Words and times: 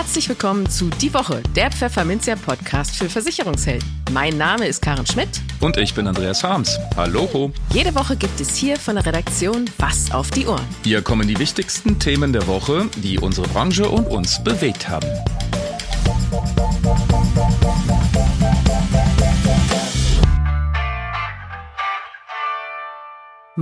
Herzlich 0.00 0.30
willkommen 0.30 0.66
zu 0.66 0.88
Die 0.88 1.12
Woche, 1.12 1.42
der 1.54 1.70
Pfefferminzia 1.70 2.34
Podcast 2.34 2.96
für 2.96 3.10
Versicherungshelden. 3.10 3.86
Mein 4.14 4.38
Name 4.38 4.66
ist 4.66 4.80
Karen 4.80 5.04
Schmidt. 5.04 5.28
Und 5.60 5.76
ich 5.76 5.92
bin 5.92 6.06
Andreas 6.06 6.42
Harms. 6.42 6.78
Hallo. 6.96 7.52
Jede 7.74 7.94
Woche 7.94 8.16
gibt 8.16 8.40
es 8.40 8.56
hier 8.56 8.78
von 8.78 8.94
der 8.94 9.04
Redaktion 9.04 9.66
Was 9.76 10.10
auf 10.10 10.30
die 10.30 10.46
Ohren. 10.46 10.64
Hier 10.84 11.02
kommen 11.02 11.28
die 11.28 11.38
wichtigsten 11.38 11.98
Themen 11.98 12.32
der 12.32 12.46
Woche, 12.46 12.88
die 12.96 13.18
unsere 13.18 13.46
Branche 13.48 13.90
und 13.90 14.06
uns 14.06 14.42
bewegt 14.42 14.88
haben. 14.88 15.06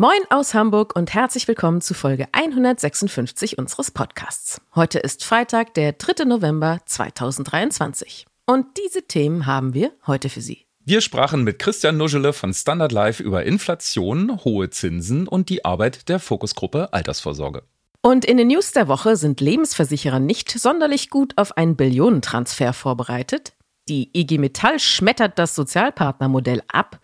Moin 0.01 0.21
aus 0.31 0.55
Hamburg 0.55 0.95
und 0.95 1.13
herzlich 1.13 1.49
willkommen 1.49 1.81
zu 1.81 1.93
Folge 1.93 2.29
156 2.31 3.59
unseres 3.59 3.91
Podcasts. 3.91 4.61
Heute 4.77 5.01
ist 5.01 5.25
Freitag, 5.25 5.75
der 5.75 5.93
3. 5.93 6.25
November 6.25 6.79
2023. 6.87 8.25
Und 8.47 8.67
diese 8.79 9.09
Themen 9.09 9.47
haben 9.47 9.75
wir 9.75 9.91
heute 10.07 10.29
für 10.29 10.41
Sie. 10.41 10.67
Wir 10.85 11.01
sprachen 11.01 11.43
mit 11.43 11.59
Christian 11.59 11.97
Nuschele 11.97 12.33
von 12.33 12.55
Standard 12.55 12.93
Life 12.93 13.21
über 13.21 13.43
Inflation, 13.43 14.45
hohe 14.45 14.71
Zinsen 14.71 15.27
und 15.27 15.49
die 15.49 15.65
Arbeit 15.65 16.09
der 16.09 16.21
Fokusgruppe 16.21 16.93
Altersvorsorge. 16.93 17.65
Und 18.01 18.25
in 18.25 18.37
den 18.37 18.47
News 18.47 18.71
der 18.71 18.87
Woche 18.87 19.17
sind 19.17 19.41
Lebensversicherer 19.41 20.21
nicht 20.21 20.49
sonderlich 20.49 21.11
gut 21.11 21.33
auf 21.35 21.57
einen 21.57 21.75
Billionentransfer 21.75 22.73
vorbereitet. 22.73 23.55
Die 23.89 24.17
IG 24.17 24.39
Metall 24.39 24.79
schmettert 24.79 25.41
das 25.41 25.57
Sozialpartnermodell 25.57 26.63
ab 26.69 27.01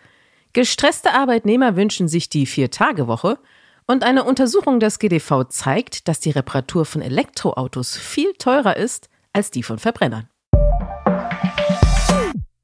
Gestresste 0.54 1.12
Arbeitnehmer 1.12 1.74
wünschen 1.74 2.06
sich 2.06 2.28
die 2.28 2.46
Vier-Tage-Woche 2.46 3.40
und 3.88 4.04
eine 4.04 4.22
Untersuchung 4.22 4.78
des 4.78 5.00
GDV 5.00 5.48
zeigt, 5.48 6.06
dass 6.06 6.20
die 6.20 6.30
Reparatur 6.30 6.84
von 6.84 7.02
Elektroautos 7.02 7.96
viel 7.96 8.32
teurer 8.34 8.76
ist 8.76 9.08
als 9.32 9.50
die 9.50 9.64
von 9.64 9.80
Verbrennern. 9.80 10.28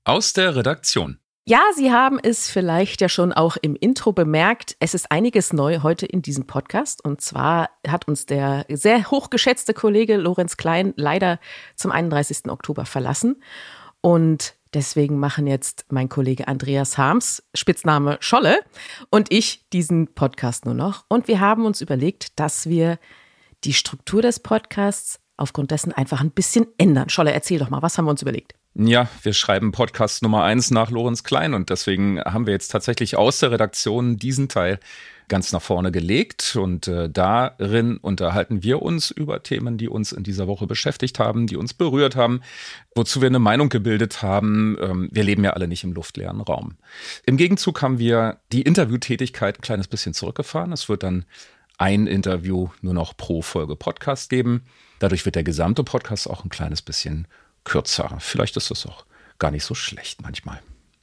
Aus 0.05 0.33
der 0.35 0.55
Redaktion. 0.55 1.19
Ja, 1.47 1.63
Sie 1.75 1.91
haben 1.91 2.21
es 2.23 2.49
vielleicht 2.49 3.01
ja 3.01 3.09
schon 3.09 3.33
auch 3.33 3.57
im 3.61 3.75
Intro 3.75 4.13
bemerkt. 4.13 4.77
Es 4.79 4.95
ist 4.95 5.11
einiges 5.11 5.53
neu 5.53 5.81
heute 5.83 6.07
in 6.07 6.23
diesem 6.23 6.47
Podcast. 6.47 7.05
Und 7.05 7.21
zwar 7.21 7.71
hat 7.85 8.07
uns 8.07 8.25
der 8.25 8.67
sehr 8.69 9.11
hochgeschätzte 9.11 9.75
Kollege 9.75 10.17
Lorenz 10.17 10.57
Klein 10.57 10.95
leider 10.95 11.41
zum 11.75 11.91
31. 11.91 12.51
Oktober 12.51 12.87
verlassen. 12.87 13.43
Und 14.01 14.55
Deswegen 14.73 15.19
machen 15.19 15.47
jetzt 15.47 15.87
mein 15.91 16.09
Kollege 16.09 16.47
Andreas 16.47 16.97
Harms, 16.97 17.43
Spitzname 17.55 18.19
Scholle, 18.21 18.61
und 19.11 19.33
ich 19.33 19.69
diesen 19.73 20.15
Podcast 20.15 20.65
nur 20.65 20.75
noch. 20.75 21.05
Und 21.09 21.27
wir 21.29 21.41
haben 21.41 21.65
uns 21.65 21.81
überlegt, 21.81 22.39
dass 22.39 22.69
wir 22.69 22.99
die 23.65 23.73
Struktur 23.73 24.23
des 24.23 24.41
Podcasts 24.41 25.19
aufgrund 25.37 25.71
dessen 25.71 25.93
einfach 25.93 26.21
ein 26.21 26.31
bisschen 26.31 26.67
ändern. 26.79 27.09
Scholle, 27.09 27.33
erzähl 27.33 27.59
doch 27.59 27.71
mal, 27.71 27.83
was 27.83 27.99
haben 27.99 28.05
wir 28.05 28.11
uns 28.11 28.23
überlegt? 28.23 28.55
Ja, 28.75 29.09
wir 29.23 29.33
schreiben 29.33 29.73
Podcast 29.73 30.23
Nummer 30.23 30.45
eins 30.45 30.71
nach 30.71 30.91
Lorenz 30.91 31.25
Klein 31.25 31.55
und 31.55 31.71
deswegen 31.71 32.21
haben 32.21 32.47
wir 32.47 32.53
jetzt 32.53 32.69
tatsächlich 32.69 33.17
aus 33.17 33.41
der 33.41 33.51
Redaktion 33.51 34.17
diesen 34.17 34.49
Teil 34.49 34.79
ganz 35.31 35.53
nach 35.53 35.63
vorne 35.63 35.91
gelegt 35.91 36.57
und 36.57 36.89
äh, 36.89 37.09
darin 37.09 37.97
unterhalten 37.97 38.63
wir 38.63 38.83
uns 38.83 39.11
über 39.11 39.43
Themen, 39.43 39.79
die 39.79 39.89
uns 39.89 40.13
in 40.13 40.25
dieser 40.25 40.47
Woche 40.47 40.67
beschäftigt 40.67 41.19
haben, 41.19 41.47
die 41.47 41.57
uns 41.57 41.73
berührt 41.73 42.17
haben, 42.17 42.43
wozu 42.95 43.23
wir 43.23 43.29
eine 43.29 43.39
Meinung 43.39 43.71
gebildet 43.71 44.21
haben. 44.21 44.77
Ähm, 44.79 45.09
wir 45.11 45.25
leben 45.25 45.43
ja 45.45 45.53
alle 45.53 45.69
nicht 45.69 45.85
im 45.85 45.93
luftleeren 45.95 46.43
Raum. 46.43 46.77
Im 47.25 47.39
Gegenzug 47.39 47.81
haben 47.81 47.99
wir 47.99 48.41
die 48.53 48.63
Interviewtätigkeit 48.63 49.59
ein 49.59 49.63
kleines 49.63 49.89
bisschen 49.89 50.13
zurückgefahren. 50.13 50.73
Es 50.73 50.91
wird 50.91 51.05
dann 51.05 51.25
ein 51.79 52.07
Interview 52.07 52.69
nur 52.83 52.93
noch 52.93 53.17
pro 53.17 53.41
Folge 53.41 53.77
Podcast 53.77 54.29
geben. 54.29 54.65
Dadurch 54.99 55.25
wird 55.25 55.37
der 55.37 55.45
gesamte 55.45 55.83
Podcast 55.85 56.29
auch 56.29 56.45
ein 56.45 56.51
kleines 56.51 56.83
bisschen 56.83 57.27
kürzer. 57.65 58.19
Vielleicht 58.19 58.57
ist 58.59 58.71
das 58.71 58.85
auch 58.85 59.07
gar 59.39 59.51
nicht 59.51 59.65
so 59.65 59.75
schlecht 59.75 60.21
manchmal. 60.21 60.61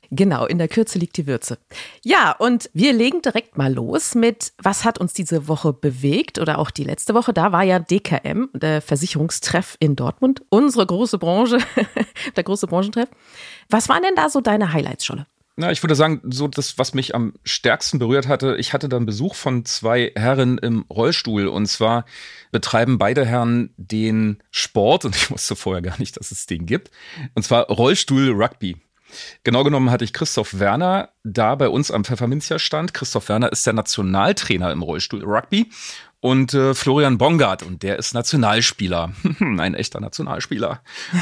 Genau, 0.09 0.45
in 0.45 0.57
der 0.57 0.67
Kürze 0.67 0.99
liegt 0.99 1.17
die 1.17 1.27
Würze. 1.27 1.57
Ja, 2.03 2.31
und 2.31 2.69
wir 2.73 2.93
legen 2.93 3.21
direkt 3.21 3.57
mal 3.57 3.73
los 3.73 4.15
mit, 4.15 4.53
was 4.57 4.85
hat 4.85 4.99
uns 4.99 5.13
diese 5.13 5.47
Woche 5.47 5.73
bewegt 5.73 6.39
oder 6.39 6.59
auch 6.59 6.71
die 6.71 6.83
letzte 6.83 7.13
Woche. 7.13 7.33
Da 7.33 7.51
war 7.51 7.63
ja 7.63 7.79
DKM, 7.79 8.49
der 8.53 8.81
Versicherungstreff 8.81 9.75
in 9.79 9.95
Dortmund, 9.95 10.43
unsere 10.49 10.85
große 10.85 11.17
Branche, 11.17 11.57
der 12.35 12.43
große 12.43 12.67
Branchentreff. 12.67 13.09
Was 13.69 13.89
waren 13.89 14.03
denn 14.03 14.15
da 14.15 14.29
so 14.29 14.41
deine 14.41 14.71
Highlights, 14.71 15.05
Scholle? 15.05 15.25
Na, 15.59 15.71
ich 15.71 15.81
würde 15.81 15.95
sagen, 15.95 16.21
so 16.23 16.47
das, 16.47 16.77
was 16.77 16.93
mich 16.93 17.15
am 17.15 17.33
stärksten 17.43 17.97
berührt 17.97 18.27
hatte, 18.27 18.57
ich 18.59 18.73
hatte 18.73 18.87
dann 18.89 19.07
Besuch 19.07 19.33
von 19.33 19.65
zwei 19.65 20.11
Herren 20.15 20.59
im 20.59 20.85
Rollstuhl 20.87 21.47
und 21.47 21.65
zwar 21.65 22.05
betreiben 22.51 22.99
beide 22.99 23.25
Herren 23.25 23.73
den 23.75 24.43
Sport 24.51 25.03
und 25.05 25.15
ich 25.15 25.31
wusste 25.31 25.55
vorher 25.55 25.81
gar 25.81 25.97
nicht, 25.97 26.17
dass 26.17 26.29
es 26.29 26.45
den 26.45 26.67
gibt 26.67 26.91
und 27.33 27.41
zwar 27.41 27.65
Rollstuhl 27.69 28.33
Rugby. 28.33 28.77
Genau 29.43 29.63
genommen 29.63 29.91
hatte 29.91 30.03
ich 30.03 30.13
Christoph 30.13 30.59
Werner 30.59 31.09
da 31.23 31.55
bei 31.55 31.69
uns 31.69 31.91
am 31.91 32.03
Pfefferminzia 32.03 32.59
stand. 32.59 32.93
Christoph 32.93 33.29
Werner 33.29 33.51
ist 33.51 33.65
der 33.65 33.73
Nationaltrainer 33.73 34.71
im 34.71 34.81
Rollstuhl 34.81 35.23
Rugby. 35.23 35.69
Und 36.19 36.53
äh, 36.55 36.73
Florian 36.73 37.19
Bongard 37.19 37.61
und 37.61 37.83
der 37.83 37.99
ist 37.99 38.13
Nationalspieler, 38.13 39.13
ein 39.39 39.75
echter 39.75 39.99
Nationalspieler. 39.99 40.81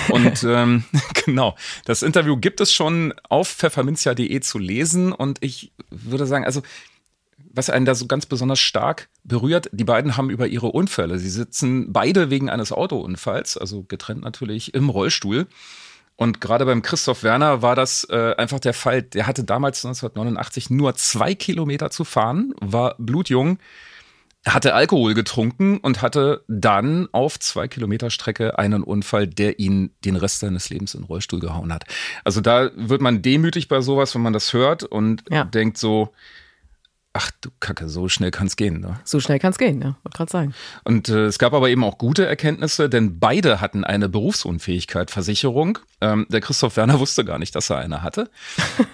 Und 0.10 0.44
ähm, 0.48 0.86
genau, 1.26 1.56
das 1.84 2.02
Interview 2.02 2.38
gibt 2.38 2.62
es 2.62 2.72
schon 2.72 3.14
auf 3.28 3.50
pfefferminzia.de 3.50 4.40
zu 4.40 4.58
lesen. 4.58 5.12
Und 5.12 5.44
ich 5.44 5.74
würde 5.90 6.26
sagen, 6.26 6.46
also 6.46 6.62
was 7.56 7.70
einen 7.70 7.86
da 7.86 7.96
so 7.96 8.06
ganz 8.06 8.26
besonders 8.26 8.60
stark 8.60 9.10
berührt, 9.24 9.70
die 9.72 9.84
beiden 9.84 10.18
haben 10.18 10.30
über 10.30 10.48
ihre 10.48 10.68
Unfälle, 10.68 11.20
sie 11.20 11.30
sitzen 11.30 11.92
beide 11.94 12.30
wegen 12.30 12.50
eines 12.50 12.72
Autounfalls, 12.72 13.58
also 13.58 13.84
getrennt 13.84 14.24
natürlich 14.24 14.74
im 14.74 14.90
Rollstuhl 14.90 15.48
und 16.18 16.40
gerade 16.40 16.66
beim 16.66 16.82
Christoph 16.82 17.24
Werner 17.24 17.62
war 17.62 17.76
das 17.76 18.08
äh, 18.10 18.36
einfach 18.38 18.60
der 18.60 18.74
Fall. 18.74 19.04
Der 19.04 19.28
hatte 19.28 19.44
damals 19.44 19.86
1989 19.86 20.70
nur 20.70 20.96
zwei 20.96 21.36
Kilometer 21.36 21.90
zu 21.90 22.06
fahren, 22.06 22.54
war 22.62 22.96
blutjung, 22.98 23.60
hatte 24.48 24.76
Alkohol 24.76 25.14
getrunken 25.14 25.78
und 25.80 26.02
hatte 26.02 26.44
dann 26.48 27.10
auf 27.12 27.40
zwei 27.40 27.68
Kilometer 27.68 28.10
Strecke 28.10 28.58
einen 28.58 28.84
Unfall, 28.84 29.28
der 29.28 29.60
ihn 29.60 29.92
den 30.06 30.16
Rest 30.16 30.40
seines 30.40 30.70
Lebens 30.70 30.94
in 30.94 31.02
den 31.02 31.08
Rollstuhl 31.08 31.40
gehauen 31.40 31.74
hat. 31.74 31.84
Also 32.24 32.42
da 32.42 32.70
wird 32.76 33.02
man 33.02 33.22
demütig 33.22 33.68
bei 33.68 33.82
sowas, 33.82 34.14
wenn 34.16 34.22
man 34.22 34.34
das 34.34 34.54
hört 34.54 34.84
und 34.84 35.24
ja. 35.30 35.44
denkt 35.44 35.78
so, 35.78 36.14
Ach 37.18 37.32
du 37.40 37.50
Kacke, 37.62 37.88
so 37.88 38.10
schnell 38.10 38.30
kann 38.30 38.48
es 38.48 38.58
gehen. 38.58 38.82
Ne? 38.82 39.00
So 39.06 39.22
schnell 39.22 39.40
kann 39.40 39.52
es 39.52 39.58
gehen, 39.58 39.82
ja, 39.82 39.96
wollte 40.04 40.18
gerade 40.18 40.32
sagen. 40.32 40.54
Und 40.84 41.08
äh, 41.08 41.28
es 41.28 41.40
gab 41.40 41.54
aber 41.54 41.70
eben 41.70 41.82
auch 41.86 41.98
gute 41.98 42.26
Erkenntnisse, 42.26 42.90
denn 42.90 43.20
beide 43.20 43.62
hatten 43.62 43.86
eine 43.86 44.10
Berufsunfähigkeit-Versicherung. 44.10 45.80
Ähm, 46.02 46.26
der 46.28 46.42
Christoph 46.42 46.76
Werner 46.76 47.00
wusste 47.00 47.24
gar 47.24 47.40
nicht, 47.40 47.56
dass 47.56 47.70
er 47.70 47.78
eine 47.78 48.04
hatte. 48.04 48.30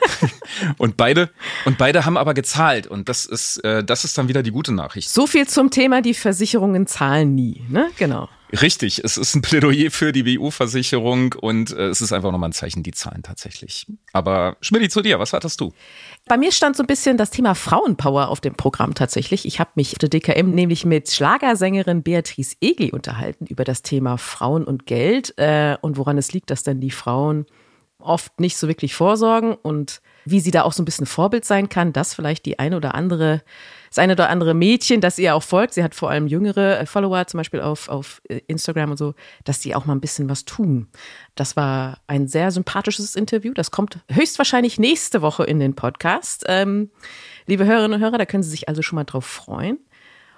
und 0.78 0.98
beide 0.98 1.32
und 1.66 1.80
beide 1.80 2.06
haben 2.06 2.16
aber 2.16 2.36
gezahlt 2.36 2.86
und 2.86 3.10
das 3.10 3.26
ist 3.26 3.58
äh, 3.64 3.84
das 3.84 4.06
ist 4.06 4.20
dann 4.20 4.28
wieder 4.28 4.44
die 4.44 4.52
gute 4.52 4.72
Nachricht. 4.72 5.10
So 5.10 5.26
viel 5.26 5.48
zum 5.48 5.72
Thema, 5.72 6.04
die 6.04 6.14
Versicherungen 6.14 6.86
zahlen 6.86 7.34
nie, 7.34 7.66
ne? 7.70 7.90
Genau. 7.98 8.30
Richtig, 8.54 9.02
es 9.04 9.18
ist 9.18 9.34
ein 9.34 9.42
Plädoyer 9.42 9.92
für 9.92 10.12
die 10.12 10.24
BU-Versicherung 10.24 11.34
und 11.40 11.72
äh, 11.72 11.88
es 11.88 12.02
ist 12.02 12.12
einfach 12.12 12.32
nochmal 12.32 12.50
ein 12.50 12.54
Zeichen, 12.54 12.84
die 12.84 12.92
zahlen 12.92 13.24
tatsächlich. 13.24 13.88
Aber 14.12 14.58
Schmidt, 14.60 14.92
zu 14.92 15.02
dir, 15.02 15.20
was 15.20 15.32
hattest 15.32 15.62
du? 15.62 15.74
Bei 16.32 16.38
mir 16.38 16.54
stand 16.54 16.78
so 16.78 16.84
ein 16.84 16.88
bisschen 16.88 17.18
das 17.18 17.30
Thema 17.30 17.56
Frauenpower 17.56 18.30
auf 18.30 18.40
dem 18.40 18.56
Programm 18.56 18.96
tatsächlich. 18.96 19.46
Ich 19.46 19.60
habe 19.60 19.72
mich 19.76 19.92
auf 19.92 19.98
der 19.98 20.08
DKM 20.08 20.52
nämlich 20.52 20.86
mit 20.86 21.12
Schlagersängerin 21.12 22.04
Beatrice 22.04 22.56
Egli 22.62 22.90
unterhalten 22.92 23.48
über 23.48 23.66
das 23.66 23.82
Thema 23.82 24.16
Frauen 24.16 24.64
und 24.64 24.86
Geld 24.86 25.38
äh, 25.38 25.76
und 25.82 25.98
woran 25.98 26.18
es 26.18 26.32
liegt, 26.32 26.50
dass 26.50 26.64
dann 26.64 26.80
die 26.80 26.90
Frauen 26.90 27.48
oft 28.00 28.40
nicht 28.40 28.56
so 28.56 28.70
wirklich 28.70 28.96
vorsorgen 28.96 29.56
und 29.56 30.02
wie 30.24 30.40
sie 30.40 30.52
da 30.52 30.62
auch 30.62 30.72
so 30.72 30.82
ein 30.82 30.86
bisschen 30.86 31.06
Vorbild 31.06 31.44
sein 31.44 31.68
kann, 31.68 31.92
dass 31.92 32.14
vielleicht 32.14 32.46
die 32.46 32.60
eine 32.60 32.78
oder 32.78 32.96
andere, 32.96 33.42
das 33.92 33.98
eine 33.98 34.14
oder 34.14 34.30
andere 34.30 34.54
Mädchen, 34.54 35.02
das 35.02 35.20
ihr 35.20 35.36
auch 35.36 35.44
folgt, 35.44 35.74
sie 35.74 35.84
hat 35.84 35.96
vor 35.96 36.10
allem 36.10 36.26
jüngere 36.26 36.80
äh, 36.80 36.86
Follower, 36.86 37.28
zum 37.28 37.40
Beispiel 37.40 37.60
auf, 37.60 37.90
auf 37.90 38.22
äh, 38.30 38.40
Instagram 38.48 38.92
und 38.92 38.98
so, 38.98 39.16
dass 39.44 39.60
die 39.60 39.76
auch 39.76 39.86
mal 39.86 39.94
ein 39.94 40.00
bisschen 40.00 40.30
was 40.30 40.46
tun. 40.46 40.88
Das 41.36 41.58
war 41.58 42.00
ein 42.08 42.30
sehr 42.30 42.52
sympathisches 42.52 43.18
Interview. 43.18 43.54
Das 43.54 43.70
kommt 43.70 44.00
höchstwahrscheinlich 44.10 44.80
nächste 44.80 45.22
Woche 45.22 45.44
in 45.44 45.60
den 45.60 45.76
Podcast. 45.76 46.46
Ähm, 46.48 46.90
liebe 47.48 47.66
Hörerinnen 47.66 47.96
und 47.96 48.00
Hörer, 48.00 48.18
da 48.18 48.26
können 48.26 48.44
Sie 48.44 48.50
sich 48.50 48.70
also 48.70 48.82
schon 48.82 48.96
mal 48.96 49.04
drauf 49.04 49.26
freuen. 49.26 49.78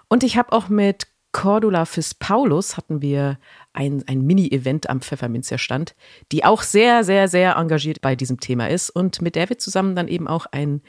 Und 0.08 0.24
ich 0.24 0.36
habe 0.36 0.52
auch 0.52 0.68
mit 0.68 1.06
Cordula 1.32 1.86
Fis 1.86 2.16
Paulus 2.16 2.76
hatten 2.76 3.04
wir 3.04 3.38
ein, 3.72 4.04
ein 4.08 4.22
Mini-Event 4.22 4.90
am 4.90 5.02
Pfefferminzer 5.02 5.60
Stand, 5.60 5.96
die 6.32 6.44
auch 6.44 6.64
sehr, 6.64 7.04
sehr, 7.04 7.28
sehr 7.28 7.56
engagiert 7.58 8.02
bei 8.02 8.16
diesem 8.16 8.40
Thema 8.40 8.68
ist 8.68 8.90
und 8.90 9.22
mit 9.22 9.36
der 9.36 9.50
wir 9.50 9.60
zusammen 9.60 9.96
dann 9.96 10.08
eben 10.08 10.28
auch 10.28 10.48
einen 10.48 10.82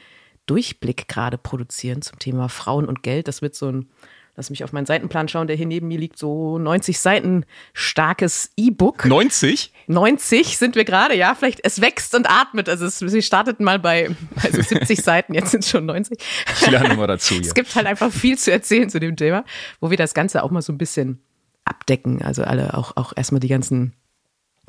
Durchblick 0.46 1.08
gerade 1.08 1.38
produzieren 1.38 2.02
zum 2.02 2.18
Thema 2.18 2.48
Frauen 2.48 2.86
und 2.86 3.02
Geld. 3.02 3.28
Das 3.28 3.42
wird 3.42 3.54
so 3.54 3.70
ein 3.70 3.88
Lass 4.36 4.50
mich 4.50 4.64
auf 4.64 4.72
meinen 4.72 4.86
Seitenplan 4.86 5.28
schauen, 5.28 5.46
der 5.46 5.54
hier 5.54 5.66
neben 5.66 5.86
mir 5.86 5.98
liegt, 5.98 6.18
so 6.18 6.58
90 6.58 6.98
Seiten 6.98 7.46
starkes 7.72 8.50
E-Book. 8.56 9.04
90? 9.04 9.72
90 9.86 10.58
sind 10.58 10.74
wir 10.74 10.84
gerade, 10.84 11.14
ja, 11.14 11.36
vielleicht, 11.36 11.60
es 11.62 11.80
wächst 11.80 12.16
und 12.16 12.28
atmet. 12.28 12.68
Also 12.68 12.84
es, 12.84 13.00
wir 13.00 13.22
starteten 13.22 13.64
mal 13.64 13.78
bei 13.78 14.10
also 14.42 14.60
70 14.60 15.00
Seiten, 15.04 15.34
jetzt 15.34 15.52
sind 15.52 15.62
es 15.62 15.70
schon 15.70 15.86
90. 15.86 16.18
Ich 16.52 16.68
lerne 16.68 16.96
mal 16.96 17.06
dazu. 17.06 17.34
Hier. 17.34 17.42
Es 17.42 17.54
gibt 17.54 17.72
halt 17.76 17.86
einfach 17.86 18.10
viel 18.10 18.36
zu 18.36 18.50
erzählen 18.50 18.90
zu 18.90 18.98
dem 18.98 19.14
Thema, 19.14 19.44
wo 19.80 19.90
wir 19.90 19.96
das 19.96 20.14
Ganze 20.14 20.42
auch 20.42 20.50
mal 20.50 20.62
so 20.62 20.72
ein 20.72 20.78
bisschen 20.78 21.22
abdecken. 21.64 22.20
Also 22.20 22.42
alle 22.42 22.76
auch, 22.76 22.96
auch 22.96 23.12
erstmal 23.14 23.40
die 23.40 23.48
ganzen 23.48 23.94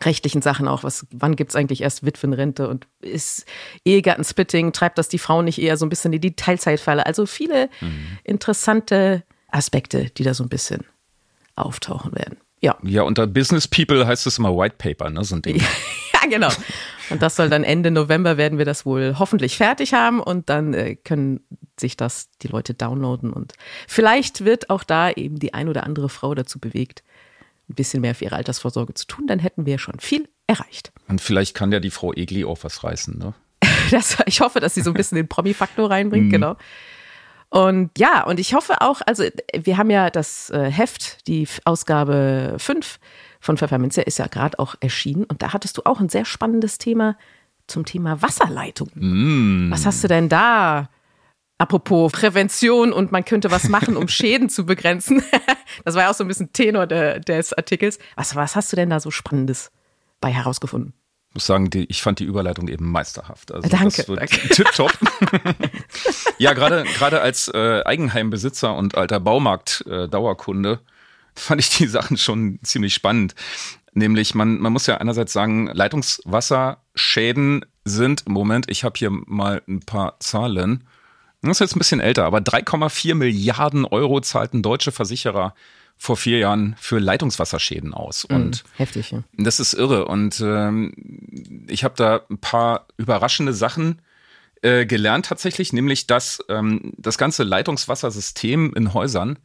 rechtlichen 0.02 0.42
Sachen 0.42 0.68
auch. 0.68 0.84
Was, 0.84 1.06
wann 1.12 1.36
gibt's 1.36 1.56
eigentlich 1.56 1.82
erst 1.82 2.06
Witwenrente 2.06 2.68
und 2.68 2.88
ist 3.02 3.46
Ehegattensplitting, 3.86 4.74
treibt 4.74 4.98
das 4.98 5.08
die 5.08 5.20
Frauen 5.20 5.46
nicht 5.46 5.60
eher 5.60 5.78
so 5.78 5.86
ein 5.86 5.90
bisschen 5.90 6.14
in 6.14 6.22
die 6.22 6.36
Teilzeitfalle? 6.36 7.06
Also 7.06 7.26
viele 7.26 7.70
mhm. 7.82 8.18
interessante 8.24 9.24
Aspekte, 9.50 10.10
die 10.12 10.24
da 10.24 10.34
so 10.34 10.44
ein 10.44 10.50
bisschen 10.50 10.84
auftauchen 11.56 12.14
werden. 12.14 12.38
Ja. 12.62 12.78
Ja, 12.84 13.04
unter 13.04 13.28
Business 13.28 13.68
People 13.68 14.08
heißt 14.08 14.28
es 14.28 14.38
immer 14.38 14.56
White 14.56 14.76
Paper, 14.78 15.10
ne? 15.10 15.24
So 15.24 15.36
ein 15.36 15.42
Ding. 15.42 15.58
ja, 16.14 16.28
genau. 16.30 16.50
Und 17.10 17.22
das 17.22 17.36
soll 17.36 17.50
dann 17.50 17.64
Ende 17.64 17.92
November 17.92 18.38
werden 18.38 18.58
wir 18.58 18.66
das 18.66 18.86
wohl 18.86 19.18
hoffentlich 19.20 19.58
fertig 19.58 19.94
haben 19.94 20.20
und 20.20 20.50
dann 20.50 20.74
äh, 20.74 20.96
können 20.96 21.42
sich 21.80 21.96
das 21.98 22.30
die 22.42 22.48
Leute 22.48 22.74
downloaden 22.74 23.32
und 23.32 23.54
vielleicht 23.88 24.46
wird 24.46 24.70
auch 24.70 24.84
da 24.84 25.12
eben 25.12 25.38
die 25.38 25.54
ein 25.54 25.70
oder 25.70 25.84
andere 25.84 26.10
Frau 26.10 26.34
dazu 26.34 26.60
bewegt, 26.60 27.04
ein 27.70 27.76
bisschen 27.76 28.02
mehr 28.02 28.16
für 28.16 28.26
ihre 28.26 28.36
Altersvorsorge 28.36 28.94
zu 28.94 29.08
tun, 29.08 29.28
dann 29.28 29.40
hätten 29.40 29.66
wir 29.66 29.80
schon 29.80 30.00
viel 30.00 30.28
erreicht. 30.48 30.92
Und 31.08 31.22
vielleicht 31.22 31.56
kann 31.56 31.72
ja 31.72 31.80
die 31.80 31.90
Frau 31.90 32.14
Egli 32.14 32.46
auch 32.46 32.64
was 32.64 32.84
reißen, 32.84 33.18
ne? 33.18 33.34
das, 33.92 34.18
ich 34.26 34.42
hoffe, 34.42 34.60
dass 34.60 34.76
sie 34.76 34.82
so 34.82 34.92
ein 34.92 34.96
bisschen 34.96 35.16
den 35.16 35.28
Promi-Faktor 35.28 35.90
reinbringt, 35.90 36.28
mhm. 36.28 36.32
genau. 36.32 36.56
Und 37.50 37.92
ja, 37.98 38.24
und 38.26 38.40
ich 38.40 38.54
hoffe 38.54 38.82
auch, 38.82 39.02
also 39.06 39.24
wir 39.54 39.78
haben 39.78 39.90
ja 39.90 40.10
das 40.10 40.50
äh, 40.50 40.70
Heft, 40.70 41.28
die 41.28 41.48
Ausgabe 41.64 42.56
5 42.58 43.00
von 43.40 43.58
Pfefferminze 43.58 44.02
ist 44.02 44.18
ja 44.18 44.28
gerade 44.28 44.60
auch 44.60 44.76
erschienen 44.82 45.24
und 45.24 45.42
da 45.42 45.54
hattest 45.54 45.78
du 45.78 45.84
auch 45.86 46.00
ein 46.00 46.10
sehr 46.10 46.26
spannendes 46.26 46.80
Thema 46.80 47.18
zum 47.68 47.86
Thema 47.86 48.22
Wasserleitung. 48.22 48.90
Mm. 48.96 49.72
Was 49.72 49.86
hast 49.86 50.04
du 50.04 50.08
denn 50.08 50.30
da? 50.30 50.90
Apropos 51.58 52.12
Prävention 52.12 52.92
und 52.92 53.12
man 53.12 53.24
könnte 53.24 53.50
was 53.50 53.70
machen, 53.70 53.96
um 53.96 54.08
Schäden 54.10 54.50
zu 54.50 54.66
begrenzen. 54.66 55.24
das 55.86 55.96
war 55.96 56.04
ja 56.04 56.10
auch 56.10 56.14
so 56.14 56.24
ein 56.24 56.28
bisschen 56.28 56.52
Tenor 56.52 56.86
de, 56.88 57.20
des 57.22 57.54
Artikels. 57.54 57.98
Was, 58.16 58.36
was 58.36 58.56
hast 58.56 58.72
du 58.72 58.76
denn 58.76 58.90
da 58.90 59.00
so 59.00 59.10
Spannendes 59.10 59.72
bei 60.20 60.32
herausgefunden? 60.32 60.94
Ich 61.30 61.36
muss 61.36 61.46
sagen, 61.46 61.70
die, 61.70 61.86
ich 61.86 62.02
fand 62.02 62.20
die 62.20 62.26
Überleitung 62.26 62.68
eben 62.68 62.90
meisterhaft. 62.92 63.52
Also 63.54 63.68
danke. 63.70 64.04
Das 64.04 64.08
wird 64.08 64.30
tipptopp. 64.52 64.98
ja, 66.38 66.54
gerade 66.54 66.84
gerade 66.96 67.22
als 67.22 67.48
äh, 67.50 67.82
Eigenheimbesitzer 67.84 68.74
und 68.76 68.96
alter 68.96 69.20
Baumarkt-Dauerkunde 69.20 70.72
äh, 70.72 71.40
fand 71.40 71.62
ich 71.62 71.70
die 71.70 71.88
Sachen 71.88 72.18
schon 72.18 72.60
ziemlich 72.64 72.94
spannend. 72.94 73.36
Nämlich, 73.94 74.36
man, 74.36 74.60
man 74.60 74.74
muss 74.74 74.88
ja 74.88 74.98
einerseits 74.98 75.32
sagen, 75.32 75.68
Leitungswasserschäden 75.68 77.66
sind 77.86 78.24
im 78.26 78.34
Moment, 78.34 78.70
ich 78.70 78.84
habe 78.84 78.96
hier 78.98 79.10
mal 79.10 79.62
ein 79.68 79.80
paar 79.80 80.20
Zahlen, 80.20 80.84
das 81.50 81.58
ist 81.58 81.62
jetzt 81.62 81.76
ein 81.76 81.80
bisschen 81.80 82.00
älter, 82.00 82.26
aber 82.26 82.40
3,4 82.40 83.16
Milliarden 83.16 83.86
Euro 83.86 84.22
zahlten 84.22 84.62
deutsche 84.62 84.92
Versicherer 84.92 85.54
vor 85.98 86.18
vier 86.18 86.40
Jahren 86.40 86.76
für 86.80 87.00
Leitungswasserschäden 87.00 87.94
aus. 87.94 88.28
Mhm, 88.30 88.36
und 88.36 88.64
heftig. 88.76 89.12
Ja. 89.12 89.24
Das 89.38 89.60
ist 89.60 89.74
irre. 89.74 90.06
Und 90.06 90.42
ähm, 90.42 91.66
ich 91.68 91.84
habe 91.84 91.96
da 91.98 92.22
ein 92.30 92.38
paar 92.38 92.88
überraschende 92.98 93.54
Sachen 93.54 94.02
äh, 94.62 94.86
gelernt 94.86 95.28
tatsächlich, 95.28 95.74
nämlich 95.74 96.08
dass 96.08 96.44
ähm, 96.50 96.94
das 96.98 97.18
ganze 97.18 97.44
Leitungswassersystem 97.44 98.74
in 98.76 98.94
Häusern 98.94 99.40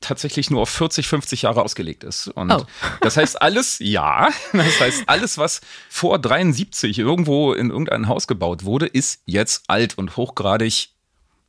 tatsächlich 0.00 0.50
nur 0.50 0.62
auf 0.62 0.68
40, 0.68 1.06
50 1.08 1.42
Jahre 1.42 1.62
ausgelegt 1.62 2.04
ist. 2.04 2.28
Und 2.28 2.52
oh. 2.52 2.66
das 3.00 3.16
heißt 3.16 3.40
alles, 3.40 3.78
ja, 3.80 4.28
das 4.52 4.80
heißt 4.80 5.04
alles, 5.06 5.38
was 5.38 5.60
vor 5.88 6.18
73 6.18 6.98
irgendwo 6.98 7.52
in 7.52 7.70
irgendein 7.70 8.08
Haus 8.08 8.26
gebaut 8.26 8.64
wurde, 8.64 8.86
ist 8.86 9.22
jetzt 9.24 9.64
alt 9.68 9.96
und 9.96 10.16
hochgradig, 10.16 10.90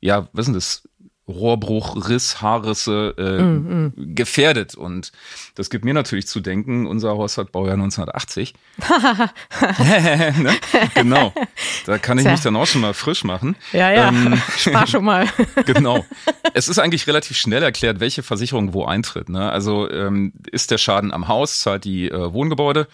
ja, 0.05 0.27
wissen 0.33 0.53
das, 0.53 0.83
Rohrbruch, 1.27 2.07
Riss, 2.07 2.41
Haarrisse 2.41 3.15
äh, 3.17 3.41
mm, 3.41 3.85
mm. 3.85 4.15
gefährdet. 4.15 4.75
Und 4.75 5.11
das 5.55 5.71
gibt 5.71 5.83
mir 5.83 5.95
natürlich 5.95 6.27
zu 6.27 6.39
denken, 6.39 6.85
unser 6.85 7.09
Haus 7.11 7.39
hat 7.39 7.51
Baujahr 7.51 7.73
1980. 7.73 8.53
ne? 10.43 10.53
Genau. 10.93 11.33
Da 11.87 11.97
kann 11.97 12.19
ich 12.19 12.25
Tja. 12.25 12.31
mich 12.33 12.41
dann 12.41 12.55
auch 12.55 12.67
schon 12.67 12.81
mal 12.81 12.93
frisch 12.93 13.23
machen. 13.23 13.55
Ja, 13.73 13.91
ja. 13.91 14.09
Ähm, 14.09 14.39
Spar 14.57 14.85
schon 14.85 15.03
mal. 15.03 15.27
genau. 15.65 16.05
Es 16.53 16.67
ist 16.67 16.77
eigentlich 16.77 17.07
relativ 17.07 17.37
schnell 17.37 17.63
erklärt, 17.63 17.99
welche 17.99 18.21
Versicherung 18.21 18.73
wo 18.73 18.85
eintritt. 18.85 19.27
Ne? 19.27 19.51
Also 19.51 19.89
ähm, 19.89 20.33
ist 20.51 20.69
der 20.69 20.77
Schaden 20.77 21.11
am 21.11 21.27
Haus, 21.27 21.59
zahlt 21.59 21.85
die 21.85 22.07
äh, 22.07 22.33
Wohngebäude 22.33 22.87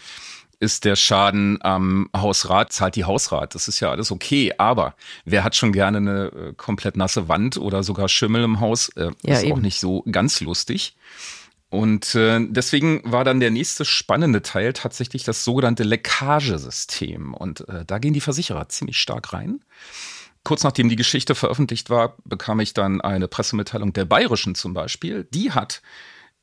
ist 0.62 0.86
der 0.86 0.96
Schaden 0.96 1.58
am 1.62 2.08
Hausrat, 2.16 2.72
zahlt 2.72 2.96
die 2.96 3.04
Hausrat. 3.04 3.56
Das 3.56 3.68
ist 3.68 3.80
ja 3.80 3.90
alles 3.90 4.12
okay. 4.12 4.54
Aber 4.60 4.96
wer 5.26 5.44
hat 5.44 5.56
schon 5.56 5.74
gerne 5.74 5.98
eine 5.98 6.26
äh, 6.26 6.54
komplett 6.54 6.96
nasse 6.96 7.28
Wand 7.28 7.58
oder 7.58 7.82
sogar 7.82 8.08
Schimmel 8.08 8.44
im 8.44 8.60
Haus? 8.60 8.90
Äh, 8.90 9.10
ja, 9.24 9.36
ist 9.36 9.44
eben. 9.44 9.54
auch 9.54 9.62
nicht 9.62 9.80
so 9.80 10.04
ganz 10.12 10.40
lustig. 10.40 10.96
Und 11.70 12.14
äh, 12.14 12.46
deswegen 12.48 13.02
war 13.04 13.24
dann 13.24 13.40
der 13.40 13.50
nächste 13.50 13.86
spannende 13.86 14.44
Teil 14.44 14.74
tatsächlich 14.74 15.24
das 15.24 15.44
sogenannte 15.44 15.84
Leckagesystem. 15.84 17.34
Und 17.34 17.68
äh, 17.68 17.84
da 17.86 17.98
gehen 17.98 18.14
die 18.14 18.22
Versicherer 18.22 18.70
ziemlich 18.70 18.98
stark 18.98 19.34
rein. 19.34 19.62
Kurz 20.44 20.64
nachdem 20.64 20.90
die 20.90 20.96
Geschichte 20.96 21.34
veröffentlicht 21.34 21.90
war, 21.90 22.18
bekam 22.24 22.60
ich 22.60 22.74
dann 22.74 23.02
eine 23.02 23.28
Pressemitteilung 23.28 23.94
der 23.94 24.06
Bayerischen 24.06 24.54
zum 24.54 24.76
Beispiel. 24.76 25.28
Die 25.34 25.52
hat 25.52 25.82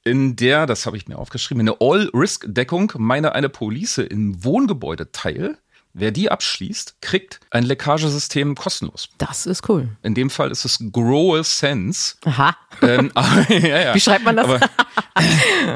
in 0.09 0.37
der, 0.37 0.67
das 0.67 0.87
habe 0.87 0.97
ich 0.97 1.07
mir 1.07 1.19
aufgeschrieben, 1.19 1.61
eine 1.61 1.77
All-Risk-Deckung 1.81 2.93
meine 2.97 3.35
eine 3.35 3.49
Police 3.49 3.99
im 3.99 4.43
Wohngebäudeteil. 4.43 5.59
Wer 5.95 6.13
die 6.13 6.31
abschließt, 6.31 6.97
kriegt 7.01 7.41
ein 7.51 7.65
Leckagesystem 7.65 8.55
kostenlos. 8.55 9.09
Das 9.19 9.47
ist 9.47 9.69
cool. 9.69 9.89
In 10.03 10.15
dem 10.15 10.31
Fall 10.31 10.51
ist 10.51 10.65
es 10.65 10.79
Grohe 10.93 11.43
Sense. 11.43 12.15
Aha. 12.25 12.57
Ähm, 12.83 13.11
aber, 13.15 13.53
ja, 13.53 13.81
ja. 13.81 13.95
Wie 13.95 14.01
schreibt 14.01 14.25
man 14.25 14.37
das? 14.37 14.47
Aber, 14.47 14.61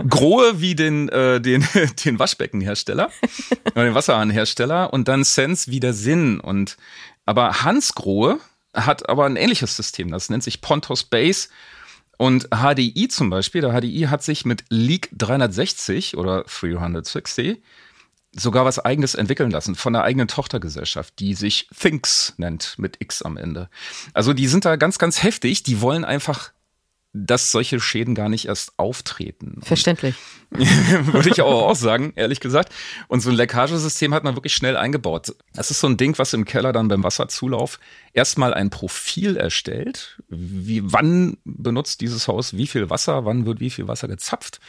Grohe 0.09 0.61
wie 0.61 0.75
den, 0.75 1.09
äh, 1.09 1.41
den, 1.41 1.67
den 2.05 2.19
Waschbeckenhersteller, 2.19 3.11
den 3.75 3.95
Wasserhahnhersteller 3.95 4.93
und 4.93 5.09
dann 5.09 5.25
Sense 5.25 5.71
wie 5.71 5.81
der 5.81 5.95
Sinn. 5.95 6.41
Und 6.41 6.77
aber 7.27 7.63
Hans 7.63 7.95
Grohe 7.95 8.39
hat 8.75 9.09
aber 9.09 9.25
ein 9.27 9.37
ähnliches 9.37 9.77
System. 9.77 10.11
Das 10.11 10.31
nennt 10.31 10.45
sich 10.45 10.61
Pontos 10.61 11.05
Base 11.05 11.49
und 12.23 12.51
HDI 12.55 13.09
zum 13.09 13.31
Beispiel, 13.31 13.63
der 13.63 13.73
HDI 13.73 14.03
hat 14.03 14.23
sich 14.23 14.45
mit 14.45 14.63
Leak 14.69 15.11
360 15.11 16.17
oder 16.17 16.45
360 16.45 17.61
sogar 18.31 18.65
was 18.65 18.79
eigenes 18.79 19.17
entwickeln 19.17 19.51
lassen 19.51 19.75
von 19.75 19.93
der 19.93 20.05
eigenen 20.05 20.29
Tochtergesellschaft, 20.29 21.19
die 21.19 21.35
sich 21.35 21.69
Thinks 21.77 22.35
nennt 22.37 22.79
mit 22.79 22.99
X 23.01 23.23
am 23.23 23.37
Ende. 23.37 23.69
Also 24.15 24.35
die 24.35 24.47
sind 24.47 24.65
da 24.65 24.77
ganz, 24.77 25.01
ganz 25.01 25.25
heftig. 25.25 25.65
Die 25.65 25.81
wollen 25.81 26.05
einfach 26.05 26.53
dass 27.13 27.53
solche 27.53 27.79
Schäden 27.79 28.15
gar 28.15 28.31
nicht 28.31 28.47
erst 28.47 28.73
auftreten. 28.79 29.61
Verständlich. 29.63 30.15
Würde 30.51 31.29
ich 31.31 31.43
auch, 31.43 31.69
auch 31.69 31.77
sagen, 31.77 32.13
ehrlich 32.17 32.41
gesagt. 32.41 32.73
Und 33.09 33.21
so 33.21 33.31
ein 33.31 33.37
Leckagesystem 33.37 34.15
hat 34.15 34.25
man 34.25 34.35
wirklich 34.35 34.55
schnell 34.55 34.77
eingebaut. 34.77 35.35
Das 35.55 35.71
ist 35.71 35.81
so 35.81 35.87
ein 35.87 35.97
Ding, 35.97 36.19
was 36.19 36.33
im 36.33 36.45
Keller 36.45 36.73
dann 36.73 36.89
beim 36.89 37.03
Wasserzulauf 37.03 37.79
erstmal 38.13 38.55
ein 38.55 38.71
Profil 38.71 39.37
erstellt. 39.37 40.23
Wie, 40.29 40.83
wann 40.85 41.37
benutzt 41.45 42.01
dieses 42.01 42.29
Haus 42.29 42.57
wie 42.57 42.67
viel 42.67 42.89
Wasser? 42.89 43.25
Wann 43.25 43.45
wird 43.47 43.61
wie 43.61 43.71
viel 43.71 43.89
Wasser 43.89 44.09
gezapft? 44.09 44.61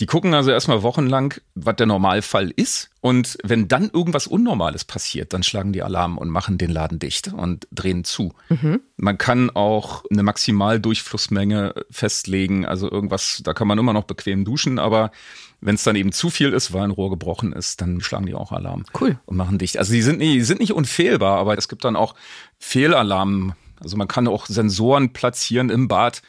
Die 0.00 0.06
gucken 0.06 0.34
also 0.34 0.50
erstmal 0.50 0.82
wochenlang, 0.82 1.34
was 1.54 1.76
der 1.76 1.86
Normalfall 1.86 2.50
ist. 2.50 2.90
Und 3.06 3.38
wenn 3.44 3.68
dann 3.68 3.88
irgendwas 3.92 4.26
Unnormales 4.26 4.84
passiert, 4.84 5.32
dann 5.32 5.44
schlagen 5.44 5.72
die 5.72 5.84
Alarm 5.84 6.18
und 6.18 6.28
machen 6.28 6.58
den 6.58 6.72
Laden 6.72 6.98
dicht 6.98 7.32
und 7.32 7.68
drehen 7.70 8.02
zu. 8.02 8.34
Mhm. 8.48 8.80
Man 8.96 9.16
kann 9.16 9.48
auch 9.48 10.02
eine 10.10 10.24
Maximaldurchflussmenge 10.24 11.84
festlegen. 11.88 12.66
Also 12.66 12.90
irgendwas, 12.90 13.42
da 13.44 13.54
kann 13.54 13.68
man 13.68 13.78
immer 13.78 13.92
noch 13.92 14.02
bequem 14.02 14.44
duschen, 14.44 14.80
aber 14.80 15.12
wenn 15.60 15.76
es 15.76 15.84
dann 15.84 15.94
eben 15.94 16.10
zu 16.10 16.30
viel 16.30 16.52
ist, 16.52 16.72
weil 16.72 16.82
ein 16.82 16.90
Rohr 16.90 17.10
gebrochen 17.10 17.52
ist, 17.52 17.80
dann 17.80 18.00
schlagen 18.00 18.26
die 18.26 18.34
auch 18.34 18.50
Alarm. 18.50 18.84
Cool. 19.00 19.20
Und 19.24 19.36
machen 19.36 19.58
dicht. 19.58 19.78
Also 19.78 19.92
die 19.92 20.02
sind, 20.02 20.18
nicht, 20.18 20.34
die 20.34 20.42
sind 20.42 20.58
nicht 20.58 20.72
unfehlbar, 20.72 21.38
aber 21.38 21.56
es 21.56 21.68
gibt 21.68 21.84
dann 21.84 21.94
auch 21.94 22.16
Fehlalarm. 22.58 23.54
Also 23.78 23.96
man 23.96 24.08
kann 24.08 24.26
auch 24.26 24.46
Sensoren 24.46 25.12
platzieren 25.12 25.70
im 25.70 25.86
Bad. 25.86 26.22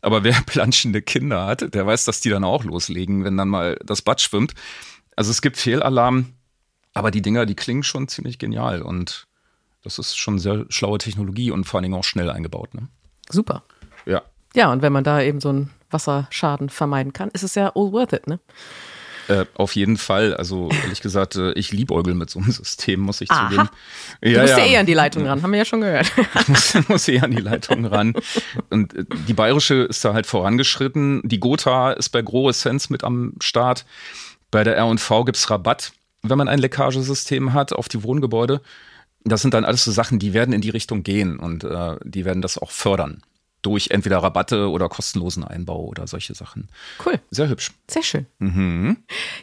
Aber 0.00 0.22
wer 0.22 0.34
planschende 0.46 1.02
Kinder 1.02 1.46
hat, 1.46 1.74
der 1.74 1.88
weiß, 1.88 2.04
dass 2.04 2.20
die 2.20 2.30
dann 2.30 2.44
auch 2.44 2.62
loslegen, 2.62 3.24
wenn 3.24 3.36
dann 3.36 3.48
mal 3.48 3.80
das 3.84 4.00
Bad 4.00 4.20
schwimmt. 4.20 4.54
Also 5.20 5.32
es 5.32 5.42
gibt 5.42 5.58
Fehlalarm, 5.58 6.32
aber 6.94 7.10
die 7.10 7.20
Dinger, 7.20 7.44
die 7.44 7.54
klingen 7.54 7.82
schon 7.82 8.08
ziemlich 8.08 8.38
genial 8.38 8.80
und 8.80 9.26
das 9.84 9.98
ist 9.98 10.16
schon 10.16 10.38
sehr 10.38 10.64
schlaue 10.70 10.96
Technologie 10.96 11.50
und 11.50 11.64
vor 11.64 11.76
allen 11.76 11.82
Dingen 11.82 11.94
auch 11.94 12.04
schnell 12.04 12.30
eingebaut. 12.30 12.72
Ne? 12.72 12.88
Super. 13.28 13.62
Ja. 14.06 14.22
Ja, 14.54 14.72
und 14.72 14.80
wenn 14.80 14.94
man 14.94 15.04
da 15.04 15.20
eben 15.20 15.42
so 15.42 15.50
einen 15.50 15.70
Wasserschaden 15.90 16.70
vermeiden 16.70 17.12
kann, 17.12 17.28
ist 17.34 17.42
es 17.42 17.54
ja 17.54 17.66
all 17.74 17.92
worth 17.92 18.14
it, 18.14 18.28
ne? 18.28 18.40
Äh, 19.28 19.44
auf 19.56 19.76
jeden 19.76 19.98
Fall. 19.98 20.32
Also 20.32 20.70
ehrlich 20.84 21.02
gesagt, 21.02 21.36
äh, 21.36 21.52
ich 21.52 21.70
liebäugel 21.70 22.14
mit 22.14 22.30
so 22.30 22.38
einem 22.38 22.50
System, 22.50 23.00
muss 23.00 23.20
ich 23.20 23.30
Aha. 23.30 23.50
zugeben. 23.50 23.68
Ja, 24.22 24.32
du 24.32 24.40
musst 24.40 24.56
ja, 24.56 24.64
eh 24.64 24.76
an 24.78 24.86
die 24.86 24.94
Leitung 24.94 25.26
ran, 25.26 25.42
haben 25.42 25.50
wir 25.52 25.58
ja 25.58 25.66
schon 25.66 25.82
gehört. 25.82 26.10
ich 26.16 26.48
muss, 26.48 26.88
muss 26.88 27.08
eh 27.08 27.20
an 27.20 27.30
die 27.30 27.42
Leitung 27.42 27.84
ran. 27.84 28.14
Und 28.70 28.94
äh, 28.94 29.04
die 29.28 29.34
bayerische 29.34 29.82
ist 29.82 30.02
da 30.02 30.14
halt 30.14 30.24
vorangeschritten. 30.24 31.20
Die 31.24 31.40
Gotha 31.40 31.92
ist 31.92 32.08
bei 32.08 32.22
Grohe 32.22 32.54
Sense 32.54 32.90
mit 32.90 33.04
am 33.04 33.34
Start. 33.42 33.84
Bei 34.50 34.64
der 34.64 34.76
R&V 34.76 35.24
gibt's 35.24 35.48
Rabatt, 35.50 35.92
wenn 36.22 36.38
man 36.38 36.48
ein 36.48 36.58
Leckagesystem 36.58 37.52
hat 37.52 37.72
auf 37.72 37.88
die 37.88 38.02
Wohngebäude. 38.02 38.60
Das 39.24 39.42
sind 39.42 39.54
dann 39.54 39.64
alles 39.64 39.84
so 39.84 39.92
Sachen, 39.92 40.18
die 40.18 40.32
werden 40.32 40.52
in 40.54 40.60
die 40.60 40.70
Richtung 40.70 41.02
gehen 41.02 41.38
und 41.38 41.62
äh, 41.64 41.96
die 42.04 42.24
werden 42.24 42.42
das 42.42 42.58
auch 42.58 42.70
fördern. 42.70 43.22
durch 43.62 43.88
entweder 43.90 44.22
Rabatte 44.22 44.70
oder 44.70 44.88
kostenlosen 44.88 45.44
Einbau 45.44 45.84
oder 45.84 46.06
solche 46.06 46.34
Sachen. 46.34 46.68
Cool. 47.04 47.20
Sehr 47.30 47.48
hübsch. 47.50 47.72
Sehr 47.88 48.02
schön. 48.02 48.26
Mhm. 48.38 48.96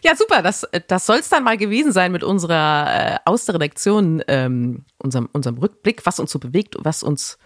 Ja, 0.03 0.15
super. 0.15 0.41
Das, 0.41 0.67
das 0.87 1.05
soll 1.05 1.17
es 1.17 1.29
dann 1.29 1.43
mal 1.43 1.57
gewesen 1.57 1.91
sein 1.91 2.11
mit 2.11 2.23
unserer 2.23 3.13
äh, 3.13 3.17
aus 3.25 3.45
der 3.45 3.55
Redaktion, 3.55 4.23
ähm, 4.27 4.85
unserem, 4.97 5.29
unserem 5.33 5.59
Rückblick, 5.59 6.05
was 6.07 6.19
uns 6.19 6.31
so 6.31 6.39
bewegt, 6.39 6.75
was 6.79 7.03
uns 7.03 7.37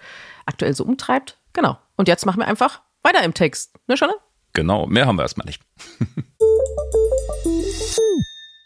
aktuell 0.46 0.74
so 0.74 0.86
umtreibt. 0.86 1.38
Genau. 1.52 1.78
Und 1.98 2.08
jetzt 2.08 2.26
machen 2.26 2.40
wir 2.40 2.48
einfach 2.48 2.82
weiter 3.04 3.22
im 3.24 3.34
Text. 3.34 3.78
Ne, 3.88 3.98
Schonne? 3.98 4.16
Genau. 4.54 4.88
Mehr 4.88 5.08
haben 5.08 5.18
wir 5.18 5.24
erstmal 5.24 5.48
nicht. 5.48 5.62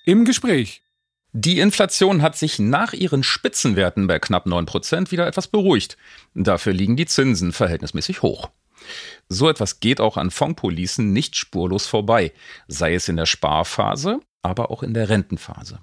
Im 0.06 0.26
Gespräch. 0.26 0.82
Die 1.34 1.60
Inflation 1.60 2.22
hat 2.22 2.38
sich 2.38 2.60
nach 2.60 2.94
ihren 2.94 3.24
Spitzenwerten 3.24 4.08
bei 4.08 4.20
knapp 4.20 4.46
9% 4.46 5.12
wieder 5.12 5.28
etwas 5.28 5.48
beruhigt. 5.48 5.98
Dafür 6.34 6.74
liegen 6.74 6.96
die 6.96 7.08
Zinsen 7.08 7.52
verhältnismäßig 7.52 8.22
hoch. 8.22 8.50
So 9.28 9.50
etwas 9.50 9.80
geht 9.80 10.00
auch 10.00 10.16
an 10.16 10.32
Fondpolicen 10.32 11.12
nicht 11.12 11.36
spurlos 11.36 11.88
vorbei, 11.88 12.32
sei 12.68 12.94
es 12.94 13.10
in 13.10 13.18
der 13.18 13.26
Sparphase, 13.26 14.20
aber 14.44 14.72
auch 14.72 14.84
in 14.84 14.94
der 14.94 15.10
Rentenphase. 15.10 15.80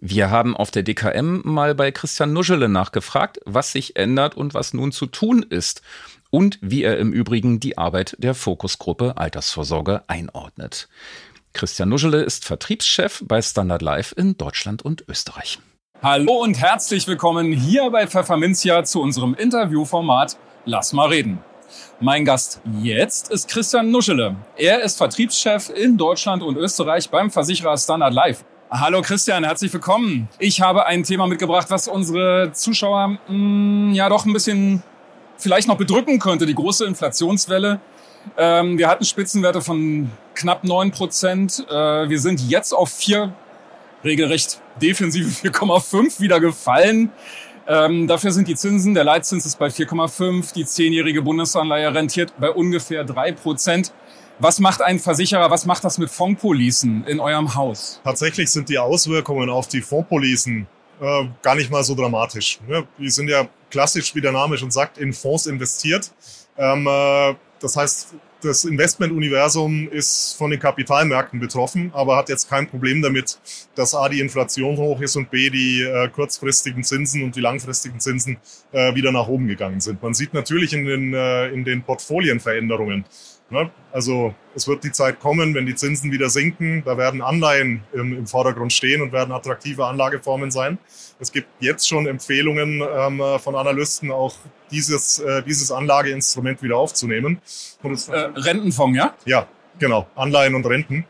Wir 0.00 0.30
haben 0.30 0.56
auf 0.56 0.70
der 0.70 0.82
DKM 0.82 1.42
mal 1.44 1.74
bei 1.74 1.90
Christian 1.90 2.32
Nuschele 2.32 2.70
nachgefragt, 2.70 3.38
was 3.44 3.72
sich 3.72 3.96
ändert 3.96 4.34
und 4.34 4.54
was 4.54 4.72
nun 4.72 4.92
zu 4.92 5.04
tun 5.06 5.42
ist 5.42 5.82
und 6.30 6.58
wie 6.62 6.84
er 6.84 6.96
im 6.98 7.12
Übrigen 7.12 7.60
die 7.60 7.76
Arbeit 7.76 8.16
der 8.18 8.34
Fokusgruppe 8.34 9.18
Altersvorsorge 9.18 10.08
einordnet. 10.08 10.88
Christian 11.52 11.88
Nuschele 11.88 12.22
ist 12.22 12.44
Vertriebschef 12.44 13.22
bei 13.26 13.42
Standard 13.42 13.82
Life 13.82 14.14
in 14.14 14.36
Deutschland 14.36 14.82
und 14.82 15.04
Österreich. 15.08 15.58
Hallo 16.02 16.42
und 16.42 16.58
herzlich 16.58 17.06
willkommen 17.06 17.52
hier 17.52 17.90
bei 17.90 18.06
Pfefferminzia 18.06 18.84
zu 18.84 19.02
unserem 19.02 19.34
Interviewformat 19.34 20.38
Lass 20.64 20.92
mal 20.92 21.08
reden. 21.08 21.40
Mein 22.00 22.24
Gast 22.24 22.60
jetzt 22.80 23.30
ist 23.30 23.48
Christian 23.48 23.90
Nuschele. 23.90 24.36
Er 24.56 24.82
ist 24.82 24.98
Vertriebschef 24.98 25.70
in 25.70 25.96
Deutschland 25.96 26.42
und 26.42 26.56
Österreich 26.56 27.10
beim 27.10 27.30
Versicherer 27.30 27.76
Standard 27.76 28.14
Life. 28.14 28.44
Hallo 28.70 29.02
Christian, 29.02 29.42
herzlich 29.42 29.72
willkommen. 29.72 30.28
Ich 30.38 30.60
habe 30.60 30.86
ein 30.86 31.02
Thema 31.02 31.26
mitgebracht, 31.26 31.66
was 31.70 31.88
unsere 31.88 32.52
Zuschauer 32.52 33.18
mh, 33.28 33.28
mm, 33.28 33.92
ja 33.94 34.08
doch 34.08 34.24
ein 34.24 34.32
bisschen 34.32 34.82
vielleicht 35.38 35.66
noch 35.66 35.76
bedrücken 35.76 36.18
könnte, 36.18 36.46
die 36.46 36.54
große 36.54 36.84
Inflationswelle. 36.84 37.80
Ähm, 38.36 38.78
wir 38.78 38.88
hatten 38.88 39.04
Spitzenwerte 39.04 39.60
von 39.60 40.10
knapp 40.34 40.64
9 40.64 40.90
Prozent. 40.90 41.66
Äh, 41.68 42.08
wir 42.08 42.18
sind 42.18 42.40
jetzt 42.48 42.72
auf 42.72 42.90
4, 42.90 43.32
regelrecht 44.04 44.60
defensive 44.80 45.28
4,5 45.48 46.20
wieder 46.20 46.40
gefallen. 46.40 47.10
Ähm, 47.66 48.08
dafür 48.08 48.32
sind 48.32 48.48
die 48.48 48.56
Zinsen, 48.56 48.94
der 48.94 49.04
Leitzins 49.04 49.46
ist 49.46 49.58
bei 49.58 49.68
4,5, 49.68 50.52
die 50.54 50.64
zehnjährige 50.64 51.22
Bundesanleihe 51.22 51.94
rentiert 51.94 52.32
bei 52.38 52.50
ungefähr 52.50 53.04
3 53.04 53.32
Prozent. 53.32 53.92
Was 54.38 54.58
macht 54.58 54.80
ein 54.80 54.98
Versicherer, 54.98 55.50
was 55.50 55.66
macht 55.66 55.84
das 55.84 55.98
mit 55.98 56.10
Fondspolicen 56.10 57.04
in 57.06 57.20
eurem 57.20 57.54
Haus? 57.54 58.00
Tatsächlich 58.02 58.50
sind 58.50 58.70
die 58.70 58.78
Auswirkungen 58.78 59.50
auf 59.50 59.68
die 59.68 59.82
Fondspolicen 59.82 60.66
äh, 61.00 61.28
gar 61.42 61.54
nicht 61.54 61.70
mal 61.70 61.84
so 61.84 61.94
dramatisch. 61.94 62.58
Ne? 62.66 62.86
Die 62.98 63.10
sind 63.10 63.28
ja 63.28 63.46
klassisch, 63.70 64.14
wie 64.14 64.20
der 64.20 64.32
Name 64.32 64.56
schon 64.56 64.70
sagt, 64.70 64.98
in 64.98 65.12
Fonds 65.12 65.46
investiert. 65.46 66.10
Ähm, 66.56 66.86
äh, 66.86 67.34
das 67.60 67.76
heißt, 67.76 68.14
das 68.42 68.64
Investmentuniversum 68.64 69.88
ist 69.90 70.34
von 70.38 70.50
den 70.50 70.58
Kapitalmärkten 70.58 71.40
betroffen, 71.40 71.90
aber 71.94 72.16
hat 72.16 72.28
jetzt 72.28 72.48
kein 72.48 72.66
Problem 72.66 73.02
damit, 73.02 73.38
dass 73.74 73.94
A, 73.94 74.08
die 74.08 74.20
Inflation 74.20 74.76
hoch 74.78 75.00
ist 75.00 75.16
und 75.16 75.30
B, 75.30 75.50
die 75.50 75.82
äh, 75.82 76.08
kurzfristigen 76.08 76.82
Zinsen 76.82 77.22
und 77.22 77.36
die 77.36 77.40
langfristigen 77.40 78.00
Zinsen 78.00 78.38
äh, 78.72 78.94
wieder 78.94 79.12
nach 79.12 79.28
oben 79.28 79.46
gegangen 79.46 79.80
sind. 79.80 80.02
Man 80.02 80.14
sieht 80.14 80.32
natürlich 80.32 80.72
in 80.72 80.86
den, 80.86 81.12
äh, 81.12 81.48
in 81.48 81.64
den 81.64 81.82
Portfolienveränderungen, 81.82 83.04
Ne? 83.50 83.70
Also 83.92 84.34
es 84.54 84.68
wird 84.68 84.84
die 84.84 84.92
Zeit 84.92 85.18
kommen, 85.20 85.54
wenn 85.54 85.66
die 85.66 85.74
Zinsen 85.74 86.12
wieder 86.12 86.30
sinken, 86.30 86.82
da 86.84 86.96
werden 86.96 87.20
Anleihen 87.20 87.82
im, 87.92 88.16
im 88.16 88.26
Vordergrund 88.26 88.72
stehen 88.72 89.02
und 89.02 89.12
werden 89.12 89.32
attraktive 89.32 89.84
Anlageformen 89.84 90.50
sein. 90.50 90.78
Es 91.18 91.32
gibt 91.32 91.48
jetzt 91.58 91.88
schon 91.88 92.06
Empfehlungen 92.06 92.80
ähm, 92.80 93.22
von 93.40 93.56
Analysten, 93.56 94.12
auch 94.12 94.34
dieses, 94.70 95.18
äh, 95.18 95.42
dieses 95.42 95.72
Anlageinstrument 95.72 96.62
wieder 96.62 96.76
aufzunehmen. 96.76 97.40
äh, 98.08 98.16
Rentenfonds, 98.36 98.96
ja? 98.96 99.14
Ja, 99.24 99.46
genau. 99.78 100.06
Anleihen 100.14 100.54
und 100.54 100.66
Renten. 100.66 101.04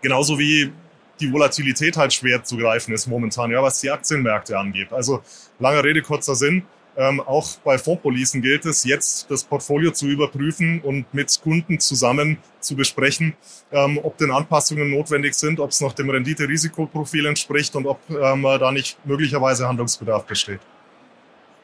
Genauso 0.00 0.38
wie 0.38 0.72
die 1.20 1.32
Volatilität 1.32 1.96
halt 1.96 2.12
schwer 2.12 2.42
zu 2.42 2.56
greifen 2.56 2.92
ist 2.92 3.06
momentan, 3.06 3.50
ja, 3.50 3.62
was 3.62 3.80
die 3.80 3.90
Aktienmärkte 3.90 4.58
angeht. 4.58 4.92
Also 4.92 5.22
lange 5.58 5.84
Rede, 5.84 6.02
kurzer 6.02 6.34
Sinn. 6.34 6.64
Ähm, 6.96 7.20
auch 7.20 7.48
bei 7.64 7.76
Fondspolicen 7.76 8.40
gilt 8.40 8.64
es, 8.66 8.84
jetzt 8.84 9.30
das 9.30 9.42
Portfolio 9.44 9.90
zu 9.90 10.06
überprüfen 10.06 10.80
und 10.80 11.12
mit 11.12 11.40
Kunden 11.42 11.80
zusammen 11.80 12.38
zu 12.60 12.76
besprechen, 12.76 13.34
ähm, 13.72 13.98
ob 14.02 14.16
denn 14.18 14.30
Anpassungen 14.30 14.90
notwendig 14.90 15.34
sind, 15.34 15.58
ob 15.58 15.70
es 15.70 15.80
noch 15.80 15.92
dem 15.92 16.08
Rendite-Risikoprofil 16.08 17.26
entspricht 17.26 17.74
und 17.74 17.86
ob 17.86 17.98
ähm, 18.10 18.42
da 18.42 18.70
nicht 18.70 18.96
möglicherweise 19.04 19.66
Handlungsbedarf 19.66 20.24
besteht. 20.24 20.60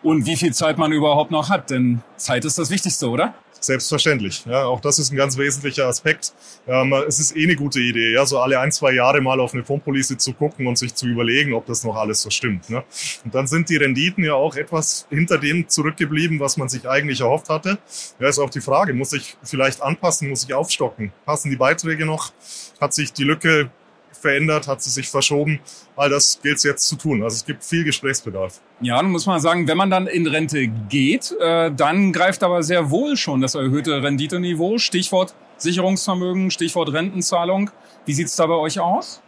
Und 0.03 0.27
wie 0.27 0.37
viel 0.37 0.53
Zeit 0.53 0.79
man 0.79 0.93
überhaupt 0.93 1.31
noch 1.31 1.49
hat, 1.51 1.71
denn 1.71 2.03
Zeit 2.17 2.45
ist 2.45 2.59
das 2.59 2.71
Wichtigste, 2.71 3.09
oder? 3.09 3.35
Selbstverständlich. 3.61 4.45
Ja, 4.47 4.65
auch 4.65 4.81
das 4.81 4.99
ist 4.99 5.13
ein 5.13 5.17
ganz 5.17 5.37
wesentlicher 5.37 5.87
Aspekt. 5.87 6.33
Ähm, 6.67 6.95
es 7.07 7.21
ist 7.21 7.37
eh 7.37 7.45
eine 7.45 7.57
gute 7.57 7.79
Idee, 7.79 8.13
ja, 8.13 8.25
so 8.25 8.41
alle 8.41 8.59
ein, 8.59 8.73
zwei 8.73 8.93
Jahre 8.93 9.21
mal 9.21 9.39
auf 9.39 9.53
eine 9.53 9.65
Fondspolice 9.65 10.17
zu 10.17 10.33
gucken 10.33 10.67
und 10.67 10.79
sich 10.79 10.95
zu 10.95 11.07
überlegen, 11.07 11.53
ob 11.53 11.67
das 11.67 11.85
noch 11.85 11.95
alles 11.95 12.23
so 12.23 12.31
stimmt. 12.31 12.71
Ne? 12.71 12.83
Und 13.25 13.35
dann 13.35 13.47
sind 13.47 13.69
die 13.69 13.77
Renditen 13.77 14.25
ja 14.25 14.35
auch 14.35 14.57
etwas 14.57 15.07
hinter 15.11 15.37
dem 15.37 15.69
zurückgeblieben, 15.69 16.41
was 16.41 16.57
man 16.57 16.71
sich 16.71 16.89
eigentlich 16.89 17.21
erhofft 17.21 17.51
hatte. 17.51 17.79
Ja, 18.19 18.29
ist 18.29 18.39
auch 18.39 18.51
die 18.51 18.63
Frage, 18.63 18.95
muss 18.95 19.13
ich 19.13 19.37
vielleicht 19.43 19.83
anpassen, 19.83 20.31
muss 20.31 20.45
ich 20.45 20.55
aufstocken? 20.55 21.13
Passen 21.27 21.51
die 21.51 21.57
Beiträge 21.57 22.07
noch? 22.07 22.33
Hat 22.81 22.95
sich 22.95 23.13
die 23.13 23.25
Lücke 23.25 23.71
verändert, 24.21 24.69
hat 24.69 24.83
sie 24.83 24.91
sich 24.91 25.09
verschoben. 25.09 25.61
All 25.97 26.11
das 26.11 26.41
gilt 26.43 26.59
es 26.59 26.63
jetzt 26.63 26.89
zu 26.89 26.97
tun. 26.97 27.23
Also 27.23 27.37
es 27.37 27.45
gibt 27.45 27.65
viel 27.65 27.85
Gesprächsbedarf. 27.85 28.61
Ja, 28.81 28.97
dann 28.97 29.11
muss 29.11 29.27
man 29.27 29.41
sagen, 29.41 29.67
wenn 29.69 29.77
man 29.77 29.91
dann 29.91 30.07
in 30.07 30.27
Rente 30.27 30.67
geht, 30.67 31.35
äh, 31.41 31.71
dann 31.75 32.13
greift 32.13 32.43
aber 32.43 32.63
sehr 32.63 32.91
wohl 32.91 33.17
schon 33.17 33.41
das 33.41 33.55
erhöhte 33.55 34.03
Renditeniveau. 34.03 34.79
Stichwort 34.79 35.35
Sicherungsvermögen, 35.57 36.51
Stichwort 36.51 36.93
Rentenzahlung. 36.93 37.71
Wie 38.07 38.15
sieht's 38.15 38.37
da 38.37 38.47
bei 38.47 38.55
euch 38.55 38.81
aus? 38.81 39.21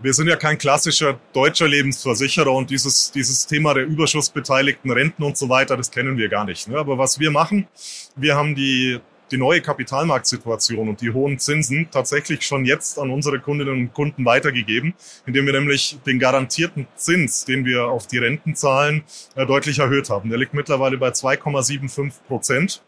Wir 0.00 0.12
sind 0.12 0.28
ja 0.28 0.36
kein 0.36 0.58
klassischer 0.58 1.18
deutscher 1.32 1.68
Lebensversicherer 1.68 2.52
und 2.52 2.70
dieses, 2.70 3.12
dieses 3.12 3.46
Thema 3.46 3.74
der 3.74 3.84
überschussbeteiligten 3.84 4.90
Renten 4.90 5.22
und 5.22 5.36
so 5.36 5.48
weiter, 5.48 5.76
das 5.76 5.90
kennen 5.90 6.18
wir 6.18 6.28
gar 6.28 6.44
nicht. 6.44 6.68
Ne? 6.68 6.76
Aber 6.76 6.98
was 6.98 7.20
wir 7.20 7.30
machen, 7.30 7.68
wir 8.16 8.34
haben 8.36 8.54
die 8.54 9.00
die 9.34 9.38
neue 9.38 9.60
Kapitalmarktsituation 9.60 10.88
und 10.88 11.00
die 11.00 11.12
hohen 11.12 11.40
Zinsen 11.40 11.88
tatsächlich 11.90 12.42
schon 12.42 12.64
jetzt 12.64 13.00
an 13.00 13.10
unsere 13.10 13.40
Kundinnen 13.40 13.74
und 13.74 13.92
Kunden 13.92 14.24
weitergegeben, 14.24 14.94
indem 15.26 15.46
wir 15.46 15.52
nämlich 15.52 15.98
den 16.06 16.20
garantierten 16.20 16.86
Zins, 16.94 17.44
den 17.44 17.64
wir 17.64 17.88
auf 17.88 18.06
die 18.06 18.18
Renten 18.18 18.54
zahlen, 18.54 19.02
äh, 19.34 19.44
deutlich 19.44 19.80
erhöht 19.80 20.08
haben. 20.08 20.30
Der 20.30 20.38
liegt 20.38 20.54
mittlerweile 20.54 20.98
bei 20.98 21.08
2,75 21.08 22.12
Prozent. 22.28 22.82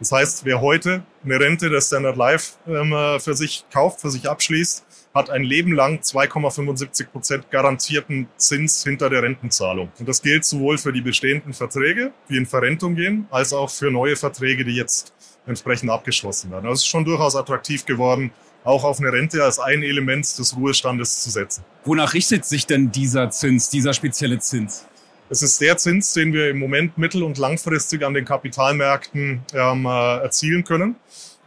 Das 0.00 0.10
heißt, 0.10 0.44
wer 0.44 0.60
heute 0.60 1.04
eine 1.24 1.38
Rente 1.38 1.70
der 1.70 1.80
Standard 1.80 2.16
Life 2.16 2.54
ähm, 2.66 2.92
äh, 2.92 3.20
für 3.20 3.34
sich 3.34 3.64
kauft, 3.72 4.00
für 4.00 4.10
sich 4.10 4.28
abschließt, 4.28 4.84
hat 5.14 5.30
ein 5.30 5.44
Leben 5.44 5.72
lang 5.72 6.00
2,75 6.00 7.06
Prozent 7.06 7.50
garantierten 7.50 8.26
Zins 8.36 8.82
hinter 8.82 9.10
der 9.10 9.22
Rentenzahlung. 9.22 9.92
Und 9.98 10.08
das 10.08 10.22
gilt 10.22 10.44
sowohl 10.44 10.78
für 10.78 10.92
die 10.92 11.02
bestehenden 11.02 11.52
Verträge, 11.52 12.12
die 12.28 12.38
in 12.38 12.46
Verrentung 12.46 12.96
gehen, 12.96 13.26
als 13.30 13.52
auch 13.52 13.70
für 13.70 13.90
neue 13.92 14.16
Verträge, 14.16 14.64
die 14.64 14.74
jetzt 14.74 15.12
entsprechend 15.46 15.90
abgeschlossen 15.90 16.50
werden. 16.50 16.66
Also 16.66 16.74
es 16.74 16.80
ist 16.80 16.88
schon 16.88 17.04
durchaus 17.04 17.36
attraktiv 17.36 17.84
geworden, 17.84 18.32
auch 18.64 18.84
auf 18.84 19.00
eine 19.00 19.12
Rente 19.12 19.42
als 19.42 19.58
ein 19.58 19.82
Element 19.82 20.38
des 20.38 20.56
Ruhestandes 20.56 21.22
zu 21.22 21.30
setzen. 21.30 21.64
Wonach 21.84 22.14
richtet 22.14 22.44
sich 22.44 22.66
denn 22.66 22.92
dieser 22.92 23.30
Zins, 23.30 23.68
dieser 23.70 23.92
spezielle 23.92 24.38
Zins? 24.38 24.86
Es 25.28 25.42
ist 25.42 25.60
der 25.60 25.76
Zins, 25.78 26.12
den 26.12 26.32
wir 26.32 26.50
im 26.50 26.58
Moment 26.58 26.98
mittel- 26.98 27.22
und 27.22 27.38
langfristig 27.38 28.04
an 28.04 28.14
den 28.14 28.24
Kapitalmärkten 28.24 29.40
ähm, 29.54 29.86
äh, 29.86 30.16
erzielen 30.18 30.62
können. 30.62 30.96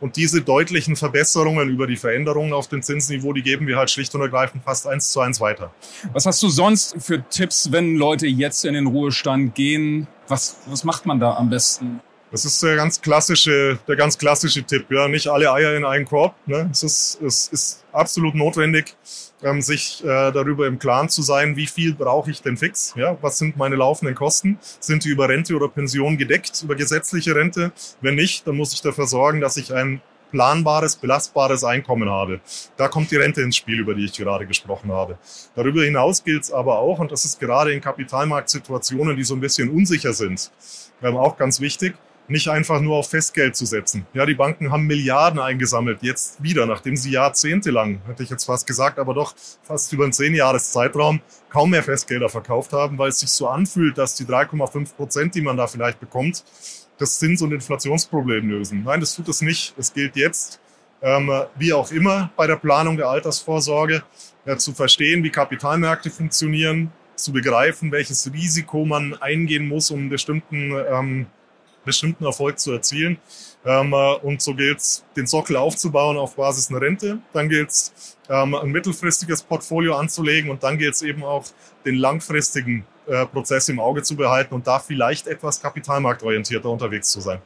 Und 0.02 0.18
diese 0.18 0.42
deutlichen 0.42 0.96
Verbesserungen 0.96 1.70
über 1.70 1.88
die 1.88 1.96
Veränderungen 1.96 2.52
auf 2.52 2.68
dem 2.68 2.82
Zinsniveau, 2.82 3.32
die 3.32 3.44
geben 3.44 3.66
wir 3.66 3.78
halt 3.78 3.90
schlicht 3.90 4.14
und 4.14 4.22
ergreifend 4.22 4.64
fast 4.64 4.88
eins 4.88 5.12
zu 5.12 5.22
eins 5.22 5.40
weiter. 5.40 5.72
Was 6.12 6.25
hast 6.25 6.44
du 6.44 6.50
sonst 6.50 6.96
für 7.00 7.24
Tipps, 7.30 7.72
wenn 7.72 7.96
Leute 7.96 8.28
jetzt 8.28 8.66
in 8.66 8.74
den 8.74 8.88
Ruhestand 8.88 9.56
gehen? 9.56 10.08
Was, 10.28 10.58
was 10.66 10.84
macht 10.84 11.06
man 11.06 11.20
da 11.20 11.36
am 11.36 11.50
besten? 11.50 12.02
Das 12.32 12.44
ist 12.44 12.62
der 12.63 12.75
ganz 12.75 13.00
klassische, 13.01 13.79
der 13.88 13.96
ganz 13.96 14.17
klassische 14.17 14.63
Tipp. 14.63 14.88
Ja, 14.89 15.08
nicht 15.08 15.27
alle 15.27 15.51
Eier 15.51 15.75
in 15.75 15.86
einen 15.86 16.05
Korb. 16.05 16.36
Ne? 16.46 16.70
Es 16.72 16.84
ist, 16.84 17.22
es 17.22 17.48
ist 17.50 17.86
absolut 17.91 18.36
notwendig, 18.36 18.96
ähm, 19.44 19.62
sich 19.62 20.03
äh, 20.03 20.32
darüber 20.32 20.67
im 20.67 20.79
Klaren 20.79 21.08
zu 21.08 21.22
sein, 21.22 21.55
wie 21.55 21.67
viel 21.67 21.94
brauche 21.94 22.32
ich 22.32 22.41
denn 22.41 22.58
fix? 22.58 22.94
Ja, 22.96 23.17
was 23.22 23.38
sind 23.38 23.58
meine 23.58 23.75
laufenden 23.75 24.15
Kosten? 24.15 24.58
Sind 24.79 25.05
die 25.05 25.10
über 25.10 25.29
Rente 25.29 25.55
oder 25.55 25.67
Pension 25.67 26.17
gedeckt, 26.17 26.63
über 26.63 26.75
gesetzliche 26.75 27.36
Rente? 27.36 27.72
Wenn 28.01 28.15
nicht, 28.15 28.46
dann 28.48 28.55
muss 28.55 28.74
ich 28.74 28.82
dafür 28.82 29.08
sorgen, 29.08 29.39
dass 29.39 29.58
ich 29.58 29.74
ein 29.74 30.01
planbares, 30.32 30.98
belastbares 30.98 31.63
Einkommen 31.63 32.10
habe. 32.10 32.41
Da 32.75 32.88
kommt 32.88 33.12
die 33.12 33.15
Rente 33.15 33.41
ins 33.41 33.55
Spiel, 33.55 33.79
über 33.79 33.94
die 33.94 34.05
ich 34.05 34.13
gerade 34.13 34.46
gesprochen 34.46 34.91
habe. 34.91 35.17
Darüber 35.55 35.84
hinaus 35.84 36.24
gilt 36.24 36.44
es 36.44 36.51
aber 36.51 36.79
auch, 36.79 37.00
und 37.00 37.12
das 37.12 37.24
ist 37.24 37.39
gerade 37.39 37.72
in 37.72 37.79
Kapitalmarktsituationen, 37.79 39.15
die 39.15 39.24
so 39.24 39.36
ein 39.36 39.39
bisschen 39.39 39.70
unsicher 39.70 40.12
sind, 40.12 40.51
ähm, 41.01 41.15
auch 41.15 41.38
ganz 41.38 41.62
wichtig, 41.62 41.96
nicht 42.27 42.48
einfach 42.48 42.82
nur 42.82 42.98
auf 42.98 43.10
Festgeld 43.10 43.55
zu 43.55 43.65
setzen. 43.65 44.05
Ja, 44.13 44.25
die 44.25 44.34
Banken 44.34 44.72
haben 44.72 44.88
Milliarden 44.88 45.39
eingesammelt, 45.39 46.00
jetzt 46.01 46.41
wieder, 46.41 46.65
nachdem 46.65 46.96
sie 46.96 47.12
jahrzehntelang, 47.12 48.01
hätte 48.08 48.24
ich 48.24 48.29
jetzt 48.29 48.46
fast 48.46 48.65
gesagt, 48.65 49.00
aber 49.00 49.13
doch 49.13 49.36
fast 49.63 49.91
über 49.94 50.03
einen 50.03 50.13
zehn 50.13 50.34
Jahres 50.34 50.72
Zeitraum 50.72 51.22
kaum 51.50 51.70
mehr 51.70 51.84
Festgelder 51.84 52.29
verkauft 52.29 52.74
haben, 52.74 52.98
weil 52.98 53.10
es 53.10 53.20
sich 53.20 53.29
so 53.29 53.48
anfühlt, 53.48 53.98
dass 53.98 54.15
die 54.15 54.25
3,5 54.25 54.96
Prozent, 54.96 55.36
die 55.36 55.41
man 55.41 55.58
da 55.58 55.67
vielleicht 55.67 56.00
bekommt, 56.00 56.44
das 56.98 57.20
Zins- 57.20 57.41
und 57.41 57.51
Inflationsproblem 57.51 58.50
lösen. 58.50 58.84
Nein, 58.84 59.00
das 59.00 59.15
tut 59.15 59.27
es 59.27 59.41
nicht. 59.41 59.74
Es 59.77 59.94
gilt 59.94 60.15
jetzt, 60.15 60.60
ähm, 61.01 61.32
wie 61.58 61.74
auch 61.74 61.91
immer 61.91 62.32
bei 62.36 62.48
der 62.48 62.55
Planung 62.55 62.98
der 62.98 63.10
Altersvorsorge, 63.10 64.03
ja, 64.46 64.58
zu 64.58 64.74
verstehen, 64.74 65.24
wie 65.24 65.29
Kapitalmärkte 65.29 66.10
funktionieren, 66.10 66.91
zu 67.15 67.32
begreifen, 67.32 67.91
welches 67.91 68.32
Risiko 68.34 68.86
man 68.86 69.15
eingehen 69.22 69.67
muss, 69.67 69.91
um 69.91 70.10
bestimmten, 70.10 70.72
ähm, 70.72 71.27
bestimmten 71.86 72.25
Erfolg 72.25 72.60
zu 72.60 72.72
erzielen. 72.72 73.18
Ähm, 73.65 73.94
äh, 73.94 74.15
und 74.18 74.42
so 74.42 74.54
gilt 74.54 74.80
es, 74.80 75.04
den 75.15 75.27
Sockel 75.27 75.56
aufzubauen 75.56 76.18
auf 76.18 76.36
Basis 76.36 76.70
einer 76.70 76.82
Rente. 76.82 77.20
Dann 77.34 77.50
gilt 77.50 77.70
es, 77.70 78.15
ähm, 78.30 78.56
ein 78.56 78.70
mittelfristiges 78.70 79.44
Portfolio 79.44 79.96
anzulegen 79.96 80.50
und 80.50 80.63
dann 80.63 80.77
gilt 80.77 80.96
es 80.96 81.01
eben 81.01 81.24
auch, 81.24 81.46
den 81.86 81.96
langfristigen 81.96 82.86
äh, 83.08 83.25
Prozess 83.27 83.70
im 83.70 83.80
Auge 83.80 84.01
zu 84.01 84.15
behalten 84.15 84.56
und 84.56 84.65
da 84.65 84.80
vielleicht 84.80 85.27
etwas 85.27 85.62
kapitalmarktorientierter 85.62 86.70
unterwegs 86.70 87.12
zu 87.12 87.22
sein. 87.22 87.39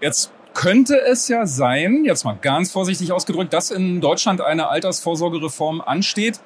Jetzt 0.00 0.30
könnte 0.54 1.00
es 1.00 1.28
ja 1.28 1.46
sein, 1.46 2.04
jetzt 2.04 2.24
mal 2.24 2.36
ganz 2.40 2.72
vorsichtig 2.72 3.12
ausgedrückt, 3.12 3.52
dass 3.52 3.70
in 3.70 4.00
Deutschland 4.00 4.40
eine 4.40 4.68
Altersvorsorgereform 4.68 5.80
ansteht. 5.80 6.40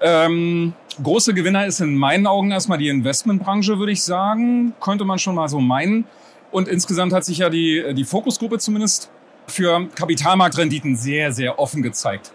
Ähm, 0.00 0.72
große 1.02 1.34
Gewinner 1.34 1.66
ist 1.66 1.80
in 1.80 1.94
meinen 1.94 2.26
Augen 2.26 2.50
erstmal 2.50 2.78
die 2.78 2.88
Investmentbranche, 2.88 3.78
würde 3.78 3.92
ich 3.92 4.02
sagen. 4.02 4.72
Könnte 4.80 5.04
man 5.04 5.18
schon 5.18 5.34
mal 5.34 5.48
so 5.48 5.60
meinen. 5.60 6.06
Und 6.50 6.68
insgesamt 6.68 7.12
hat 7.12 7.24
sich 7.24 7.38
ja 7.38 7.50
die, 7.50 7.94
die 7.94 8.04
Fokusgruppe 8.04 8.58
zumindest 8.58 9.10
für 9.46 9.88
Kapitalmarktrenditen 9.94 10.96
sehr, 10.96 11.32
sehr 11.32 11.58
offen 11.58 11.82
gezeigt. 11.82 12.32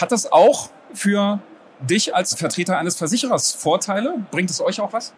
Hat 0.00 0.12
das 0.12 0.30
auch 0.30 0.70
für 0.92 1.40
dich 1.80 2.14
als 2.14 2.34
Vertreter 2.34 2.78
eines 2.78 2.96
Versicherers 2.96 3.52
Vorteile? 3.52 4.14
Bringt 4.30 4.50
es 4.50 4.60
euch 4.60 4.80
auch 4.80 4.92
was? 4.92 5.12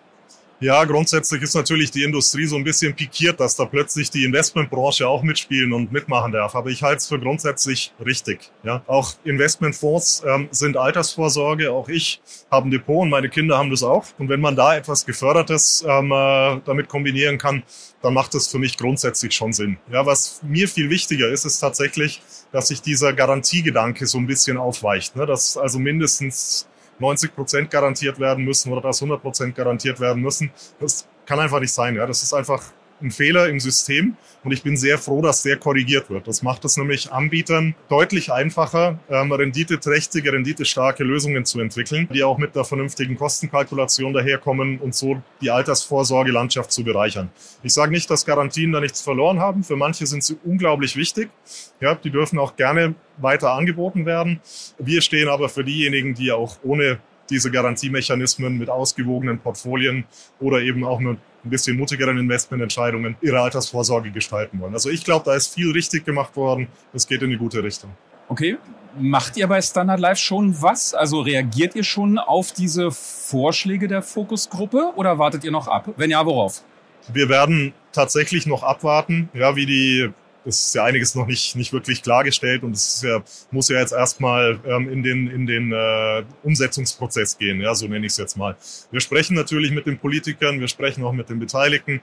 Ja, 0.60 0.84
grundsätzlich 0.84 1.42
ist 1.42 1.54
natürlich 1.54 1.90
die 1.90 2.04
Industrie 2.04 2.46
so 2.46 2.56
ein 2.56 2.64
bisschen 2.64 2.94
pikiert, 2.94 3.40
dass 3.40 3.56
da 3.56 3.64
plötzlich 3.64 4.10
die 4.10 4.24
Investmentbranche 4.24 5.06
auch 5.06 5.22
mitspielen 5.22 5.72
und 5.72 5.92
mitmachen 5.92 6.32
darf. 6.32 6.54
Aber 6.54 6.70
ich 6.70 6.82
halte 6.82 6.98
es 6.98 7.08
für 7.08 7.18
grundsätzlich 7.18 7.92
richtig. 8.04 8.50
Ja, 8.62 8.82
auch 8.86 9.12
Investmentfonds 9.24 10.22
ähm, 10.26 10.48
sind 10.52 10.76
Altersvorsorge. 10.76 11.72
Auch 11.72 11.88
ich 11.88 12.20
habe 12.50 12.68
ein 12.68 12.70
Depot 12.70 13.02
und 13.02 13.10
meine 13.10 13.28
Kinder 13.28 13.58
haben 13.58 13.70
das 13.70 13.82
auch. 13.82 14.06
Und 14.18 14.28
wenn 14.28 14.40
man 14.40 14.56
da 14.56 14.76
etwas 14.76 15.04
Gefördertes 15.04 15.84
ähm, 15.86 16.12
äh, 16.12 16.60
damit 16.64 16.88
kombinieren 16.88 17.36
kann, 17.36 17.64
dann 18.00 18.14
macht 18.14 18.34
das 18.34 18.48
für 18.48 18.58
mich 18.58 18.76
grundsätzlich 18.76 19.34
schon 19.34 19.52
Sinn. 19.52 19.78
Ja, 19.90 20.06
was 20.06 20.40
mir 20.42 20.68
viel 20.68 20.88
wichtiger 20.90 21.28
ist, 21.28 21.44
ist 21.44 21.58
tatsächlich, 21.58 22.22
dass 22.52 22.68
sich 22.68 22.80
dieser 22.80 23.12
Garantiegedanke 23.12 24.06
so 24.06 24.18
ein 24.18 24.26
bisschen 24.26 24.56
aufweicht. 24.56 25.16
Ne? 25.16 25.26
Dass 25.26 25.56
also 25.56 25.78
mindestens 25.78 26.68
90 26.98 27.34
Prozent 27.34 27.70
garantiert 27.70 28.18
werden 28.18 28.44
müssen 28.44 28.72
oder 28.72 28.80
dass 28.80 29.02
100 29.02 29.22
Prozent 29.22 29.54
garantiert 29.54 30.00
werden 30.00 30.22
müssen. 30.22 30.50
Das 30.80 31.06
kann 31.26 31.40
einfach 31.40 31.60
nicht 31.60 31.72
sein. 31.72 31.96
Ja, 31.96 32.06
das 32.06 32.22
ist 32.22 32.32
einfach 32.32 32.62
ein 33.04 33.10
Fehler 33.10 33.48
im 33.48 33.60
System 33.60 34.16
und 34.42 34.52
ich 34.52 34.62
bin 34.62 34.76
sehr 34.76 34.98
froh, 34.98 35.22
dass 35.22 35.42
der 35.42 35.56
korrigiert 35.56 36.10
wird. 36.10 36.26
Das 36.26 36.42
macht 36.42 36.64
es 36.64 36.76
nämlich 36.76 37.12
Anbietern 37.12 37.74
deutlich 37.88 38.32
einfacher, 38.32 38.98
ähm, 39.08 39.30
renditeträchtige, 39.30 40.32
renditestarke 40.32 41.04
Lösungen 41.04 41.44
zu 41.44 41.60
entwickeln, 41.60 42.08
die 42.12 42.24
auch 42.24 42.38
mit 42.38 42.56
der 42.56 42.64
vernünftigen 42.64 43.16
Kostenkalkulation 43.16 44.12
daherkommen 44.12 44.78
und 44.78 44.94
so 44.94 45.22
die 45.40 45.50
Altersvorsorgelandschaft 45.50 46.72
zu 46.72 46.82
bereichern. 46.82 47.30
Ich 47.62 47.72
sage 47.72 47.92
nicht, 47.92 48.10
dass 48.10 48.26
Garantien 48.26 48.72
da 48.72 48.80
nichts 48.80 49.00
verloren 49.00 49.38
haben. 49.38 49.62
Für 49.62 49.76
manche 49.76 50.06
sind 50.06 50.24
sie 50.24 50.36
unglaublich 50.44 50.96
wichtig. 50.96 51.30
Ja, 51.80 51.94
die 51.94 52.10
dürfen 52.10 52.38
auch 52.38 52.56
gerne 52.56 52.94
weiter 53.18 53.52
angeboten 53.52 54.06
werden. 54.06 54.40
Wir 54.78 55.02
stehen 55.02 55.28
aber 55.28 55.48
für 55.48 55.64
diejenigen, 55.64 56.14
die 56.14 56.32
auch 56.32 56.56
ohne 56.62 56.98
diese 57.30 57.50
Garantiemechanismen 57.50 58.58
mit 58.58 58.68
ausgewogenen 58.68 59.38
Portfolien 59.38 60.04
oder 60.40 60.60
eben 60.60 60.84
auch 60.84 61.00
mit 61.00 61.18
ein 61.44 61.50
bisschen 61.50 61.76
mutigeren 61.76 62.18
Investmententscheidungen 62.18 63.16
ihre 63.20 63.40
Altersvorsorge 63.40 64.10
gestalten 64.10 64.60
wollen. 64.60 64.74
Also 64.74 64.90
ich 64.90 65.04
glaube, 65.04 65.24
da 65.24 65.34
ist 65.34 65.54
viel 65.54 65.70
richtig 65.72 66.04
gemacht 66.04 66.34
worden. 66.36 66.68
Es 66.92 67.06
geht 67.06 67.22
in 67.22 67.30
die 67.30 67.36
gute 67.36 67.62
Richtung. 67.62 67.90
Okay. 68.28 68.56
Macht 68.96 69.36
ihr 69.36 69.48
bei 69.48 69.60
Standard 69.60 69.98
Life 69.98 70.20
schon 70.20 70.60
was? 70.62 70.94
Also 70.94 71.20
reagiert 71.20 71.74
ihr 71.74 71.82
schon 71.82 72.18
auf 72.18 72.52
diese 72.52 72.92
Vorschläge 72.92 73.88
der 73.88 74.02
Fokusgruppe 74.02 74.92
oder 74.94 75.18
wartet 75.18 75.42
ihr 75.44 75.50
noch 75.50 75.66
ab? 75.66 75.88
Wenn 75.96 76.10
ja, 76.10 76.24
worauf? 76.24 76.62
Wir 77.12 77.28
werden 77.28 77.74
tatsächlich 77.92 78.46
noch 78.46 78.62
abwarten, 78.62 79.28
ja, 79.34 79.56
wie 79.56 79.66
die 79.66 80.10
ist 80.44 80.74
ja 80.74 80.84
einiges 80.84 81.14
noch 81.14 81.26
nicht, 81.26 81.56
nicht 81.56 81.72
wirklich 81.72 82.02
klargestellt 82.02 82.62
und 82.62 82.72
es 82.72 83.02
ja, 83.02 83.22
muss 83.50 83.68
ja 83.68 83.80
jetzt 83.80 83.92
erstmal 83.92 84.60
ähm, 84.66 84.88
in 84.88 85.02
den, 85.02 85.28
in 85.28 85.46
den 85.46 85.72
äh, 85.72 86.24
Umsetzungsprozess 86.42 87.38
gehen, 87.38 87.60
ja, 87.60 87.74
so 87.74 87.86
nenne 87.86 88.06
ich 88.06 88.12
es 88.12 88.18
jetzt 88.18 88.36
mal. 88.36 88.56
Wir 88.90 89.00
sprechen 89.00 89.34
natürlich 89.34 89.70
mit 89.70 89.86
den 89.86 89.98
Politikern, 89.98 90.60
wir 90.60 90.68
sprechen 90.68 91.04
auch 91.04 91.12
mit 91.12 91.28
den 91.28 91.38
Beteiligten, 91.38 92.00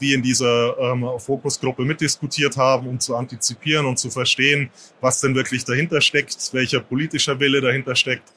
die 0.00 0.14
in 0.14 0.22
dieser 0.22 0.76
ähm, 0.78 1.06
Fokusgruppe 1.18 1.84
mitdiskutiert 1.84 2.56
haben, 2.56 2.86
um 2.86 2.98
zu 2.98 3.16
antizipieren 3.16 3.86
und 3.86 3.98
zu 3.98 4.10
verstehen, 4.10 4.70
was 5.00 5.20
denn 5.20 5.34
wirklich 5.34 5.64
dahinter 5.64 6.00
steckt, 6.00 6.52
welcher 6.52 6.80
politischer 6.80 7.38
Wille 7.38 7.60
dahinter 7.60 7.94
steckt 7.94 8.32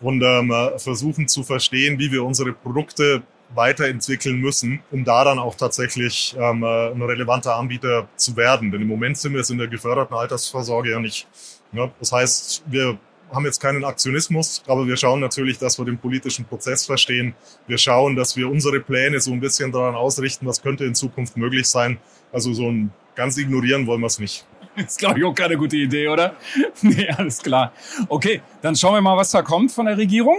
und 0.00 0.22
ähm, 0.22 0.52
versuchen 0.78 1.28
zu 1.28 1.42
verstehen, 1.42 1.98
wie 1.98 2.10
wir 2.10 2.24
unsere 2.24 2.52
Produkte 2.52 3.22
weiterentwickeln 3.54 4.40
müssen, 4.40 4.82
um 4.90 5.04
da 5.04 5.24
dann 5.24 5.38
auch 5.38 5.54
tatsächlich 5.54 6.34
ähm, 6.38 6.62
äh, 6.62 6.90
ein 6.90 7.02
relevanter 7.02 7.56
Anbieter 7.56 8.08
zu 8.16 8.36
werden. 8.36 8.70
Denn 8.70 8.82
im 8.82 8.88
Moment 8.88 9.18
sind 9.18 9.34
wir 9.34 9.40
es 9.40 9.50
in 9.50 9.58
der 9.58 9.68
geförderten 9.68 10.16
Altersvorsorge 10.16 10.90
ja 10.90 11.00
nicht. 11.00 11.26
Ja, 11.72 11.90
das 11.98 12.12
heißt, 12.12 12.64
wir 12.66 12.98
haben 13.32 13.44
jetzt 13.44 13.60
keinen 13.60 13.84
Aktionismus, 13.84 14.62
aber 14.66 14.86
wir 14.86 14.96
schauen 14.96 15.20
natürlich, 15.20 15.58
dass 15.58 15.78
wir 15.78 15.84
den 15.84 15.98
politischen 15.98 16.44
Prozess 16.44 16.84
verstehen. 16.84 17.34
Wir 17.66 17.78
schauen, 17.78 18.14
dass 18.14 18.36
wir 18.36 18.48
unsere 18.50 18.80
Pläne 18.80 19.20
so 19.20 19.32
ein 19.32 19.40
bisschen 19.40 19.72
daran 19.72 19.94
ausrichten, 19.94 20.46
was 20.46 20.60
könnte 20.60 20.84
in 20.84 20.94
Zukunft 20.94 21.36
möglich 21.36 21.66
sein. 21.66 21.98
Also 22.30 22.52
so 22.52 22.70
ein 22.70 22.92
ganz 23.14 23.38
ignorieren 23.38 23.86
wollen 23.86 24.00
wir 24.00 24.06
es 24.06 24.18
nicht. 24.18 24.44
Ist, 24.76 24.98
glaube 24.98 25.18
ich, 25.18 25.24
auch 25.24 25.34
keine 25.34 25.56
gute 25.56 25.76
Idee, 25.76 26.08
oder? 26.08 26.34
nee, 26.82 27.08
alles 27.08 27.42
klar. 27.42 27.72
Okay, 28.08 28.40
dann 28.62 28.74
schauen 28.74 28.94
wir 28.94 29.02
mal, 29.02 29.16
was 29.16 29.30
da 29.30 29.42
kommt 29.42 29.72
von 29.72 29.86
der 29.86 29.98
Regierung. 29.98 30.38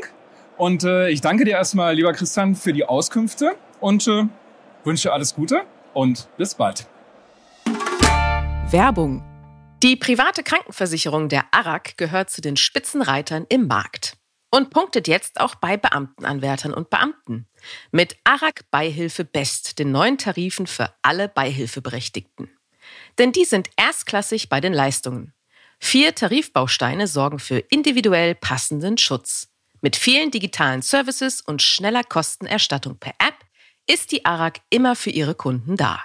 Und 0.57 0.83
äh, 0.83 1.09
ich 1.09 1.21
danke 1.21 1.45
dir 1.45 1.51
erstmal, 1.51 1.95
lieber 1.95 2.13
Christian, 2.13 2.55
für 2.55 2.73
die 2.73 2.85
Auskünfte 2.85 3.55
und 3.79 4.07
äh, 4.07 4.25
wünsche 4.83 5.11
alles 5.11 5.35
Gute 5.35 5.61
und 5.93 6.27
bis 6.37 6.55
bald. 6.55 6.87
Werbung. 8.69 9.23
Die 9.81 9.95
private 9.95 10.43
Krankenversicherung 10.43 11.27
der 11.27 11.45
ARAG 11.51 11.97
gehört 11.97 12.29
zu 12.29 12.41
den 12.41 12.55
Spitzenreitern 12.55 13.45
im 13.49 13.67
Markt 13.67 14.17
und 14.49 14.69
punktet 14.69 15.07
jetzt 15.07 15.39
auch 15.41 15.55
bei 15.55 15.77
Beamtenanwärtern 15.77 16.73
und 16.73 16.89
Beamten. 16.89 17.47
Mit 17.91 18.15
ARAG 18.23 18.61
Beihilfe 18.71 19.25
Best, 19.25 19.79
den 19.79 19.91
neuen 19.91 20.17
Tarifen 20.17 20.67
für 20.67 20.93
alle 21.01 21.27
Beihilfeberechtigten. 21.27 22.49
Denn 23.17 23.31
die 23.31 23.45
sind 23.45 23.69
erstklassig 23.77 24.49
bei 24.49 24.61
den 24.61 24.73
Leistungen. 24.73 25.33
Vier 25.79 26.15
Tarifbausteine 26.15 27.07
sorgen 27.07 27.39
für 27.39 27.57
individuell 27.57 28.35
passenden 28.35 28.97
Schutz. 28.97 29.52
Mit 29.83 29.95
vielen 29.97 30.31
digitalen 30.31 30.81
Services 30.81 31.41
und 31.41 31.61
schneller 31.61 32.05
Kostenerstattung 32.05 32.97
per 32.97 33.11
App 33.19 33.35
ist 33.85 34.13
die 34.13 34.23
ARAG 34.23 34.61
immer 34.69 34.95
für 34.95 35.09
ihre 35.09 35.35
Kunden 35.35 35.75
da. 35.75 35.99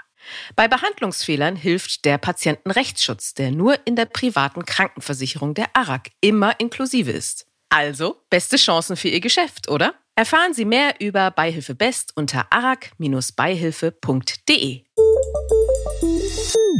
Bei 0.56 0.66
Behandlungsfehlern 0.66 1.54
hilft 1.54 2.04
der 2.04 2.18
Patientenrechtsschutz, 2.18 3.34
der 3.34 3.52
nur 3.52 3.78
in 3.84 3.94
der 3.94 4.06
privaten 4.06 4.64
Krankenversicherung 4.64 5.54
der 5.54 5.76
ARAG 5.76 6.10
immer 6.20 6.58
inklusive 6.58 7.12
ist. 7.12 7.46
Also, 7.68 8.20
beste 8.30 8.56
Chancen 8.56 8.96
für 8.96 9.10
Ihr 9.10 9.20
Geschäft, 9.20 9.68
oder? 9.68 9.94
Erfahren 10.16 10.54
Sie 10.54 10.64
mehr 10.64 10.96
über 10.98 11.30
Beihilfe 11.30 11.76
Best 11.76 12.16
unter 12.16 12.48
arag-beihilfe.de. 12.50 14.82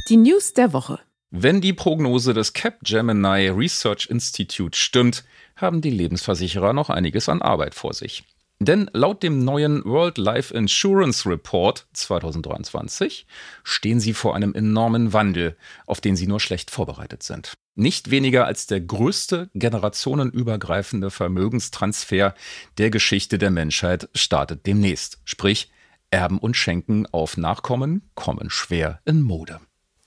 Die 0.09 0.17
News 0.17 0.53
der 0.53 0.73
Woche. 0.73 0.99
Wenn 1.31 1.61
die 1.61 1.75
Prognose 1.75 2.33
des 2.33 2.55
Capgemini 2.55 3.49
Research 3.49 4.07
Institute 4.09 4.79
stimmt, 4.79 5.25
haben 5.57 5.83
die 5.83 5.91
Lebensversicherer 5.91 6.73
noch 6.73 6.89
einiges 6.89 7.29
an 7.29 7.43
Arbeit 7.43 7.75
vor 7.75 7.93
sich. 7.93 8.25
Denn 8.61 8.91
laut 8.95 9.23
dem 9.23 9.45
neuen 9.45 9.85
World 9.85 10.17
Life 10.17 10.55
Insurance 10.55 11.29
Report 11.29 11.87
2023 11.93 13.27
stehen 13.63 14.01
sie 14.01 14.15
vor 14.15 14.35
einem 14.35 14.55
enormen 14.55 15.13
Wandel, 15.13 15.57
auf 15.87 16.01
den 16.01 16.17
sie 16.17 16.27
nur 16.27 16.41
schlecht 16.41 16.71
vorbereitet 16.71 17.23
sind. 17.23 17.53
Nicht 17.77 18.11
weniger 18.11 18.47
als 18.47 18.67
der 18.67 18.81
größte 18.81 19.51
generationenübergreifende 19.55 21.11
Vermögenstransfer 21.11 22.35
der 22.79 22.91
Geschichte 22.91 23.37
der 23.37 23.51
Menschheit 23.51 24.09
startet 24.15 24.67
demnächst. 24.67 25.21
Sprich, 25.25 25.71
Erben 26.11 26.39
und 26.39 26.57
Schenken 26.57 27.07
auf 27.13 27.37
Nachkommen 27.37 28.11
kommen 28.15 28.49
schwer 28.49 29.01
in 29.05 29.23
Mode. 29.23 29.61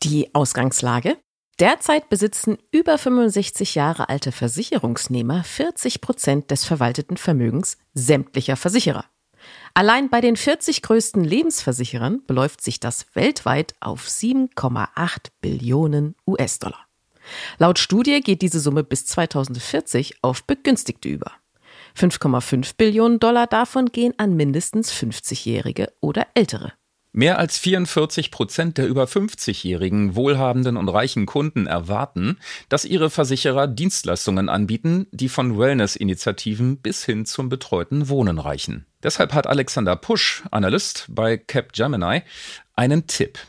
Die 0.04 0.34
Ausgangslage? 0.34 1.18
Derzeit 1.60 2.10
besitzen 2.10 2.58
über 2.72 2.98
65 2.98 3.76
Jahre 3.76 4.10
alte 4.10 4.32
Versicherungsnehmer 4.32 5.44
40 5.44 6.02
Prozent 6.02 6.50
des 6.50 6.66
verwalteten 6.66 7.18
Vermögens 7.18 7.78
sämtlicher 7.94 8.56
Versicherer. 8.56 9.06
Allein 9.76 10.10
bei 10.10 10.20
den 10.20 10.38
40 10.38 10.82
größten 10.82 11.24
Lebensversicherern 11.24 12.26
beläuft 12.26 12.62
sich 12.62 12.80
das 12.80 13.06
weltweit 13.14 13.76
auf 13.80 14.08
7,8 14.08 15.28
Billionen 15.40 16.16
US-Dollar. 16.26 16.88
Laut 17.60 17.78
Studie 17.78 18.22
geht 18.22 18.42
diese 18.42 18.60
Summe 18.60 18.84
bis 18.84 19.06
2040 19.06 20.24
auf 20.24 20.44
Begünstigte 20.46 21.10
über. 21.10 21.32
5,5 21.96 22.76
Billionen 22.76 23.20
Dollar 23.20 23.46
davon 23.46 23.92
gehen 23.92 24.16
an 24.18 24.36
mindestens 24.36 24.92
50-Jährige 24.92 25.94
oder 26.00 26.26
Ältere. 26.34 26.74
Mehr 27.14 27.40
als 27.40 27.58
44 27.58 28.32
Prozent 28.32 28.78
der 28.78 28.88
über 28.88 29.04
50-jährigen 29.04 30.16
wohlhabenden 30.16 30.78
und 30.78 30.88
reichen 30.88 31.26
Kunden 31.26 31.68
erwarten, 31.68 32.38
dass 32.70 32.86
ihre 32.86 33.10
Versicherer 33.10 33.68
Dienstleistungen 33.68 34.48
anbieten, 34.48 35.08
die 35.12 35.28
von 35.28 35.60
Wellness-Initiativen 35.60 36.78
bis 36.78 37.04
hin 37.04 37.26
zum 37.26 37.50
betreuten 37.50 38.08
Wohnen 38.08 38.40
reichen. 38.40 38.86
Deshalb 39.04 39.34
hat 39.34 39.46
Alexander 39.46 39.98
Pusch, 39.98 40.44
Analyst 40.52 41.08
bei 41.10 41.36
Capgemini, 41.36 42.22
einen 42.76 43.08
Tipp. 43.08 43.40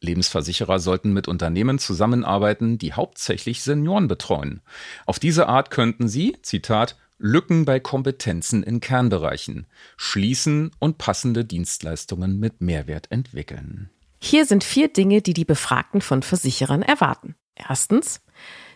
Lebensversicherer 0.00 0.80
sollten 0.80 1.12
mit 1.12 1.28
Unternehmen 1.28 1.78
zusammenarbeiten, 1.78 2.76
die 2.76 2.92
hauptsächlich 2.92 3.62
Senioren 3.62 4.08
betreuen. 4.08 4.62
Auf 5.06 5.20
diese 5.20 5.46
Art 5.46 5.70
könnten 5.70 6.08
sie, 6.08 6.38
Zitat, 6.42 6.96
Lücken 7.24 7.64
bei 7.64 7.78
Kompetenzen 7.78 8.64
in 8.64 8.80
Kernbereichen, 8.80 9.66
schließen 9.96 10.72
und 10.80 10.98
passende 10.98 11.44
Dienstleistungen 11.44 12.40
mit 12.40 12.60
Mehrwert 12.60 13.12
entwickeln. 13.12 13.90
Hier 14.20 14.44
sind 14.44 14.64
vier 14.64 14.88
Dinge, 14.88 15.22
die 15.22 15.32
die 15.32 15.44
Befragten 15.44 16.00
von 16.00 16.24
Versicherern 16.24 16.82
erwarten. 16.82 17.36
Erstens, 17.54 18.22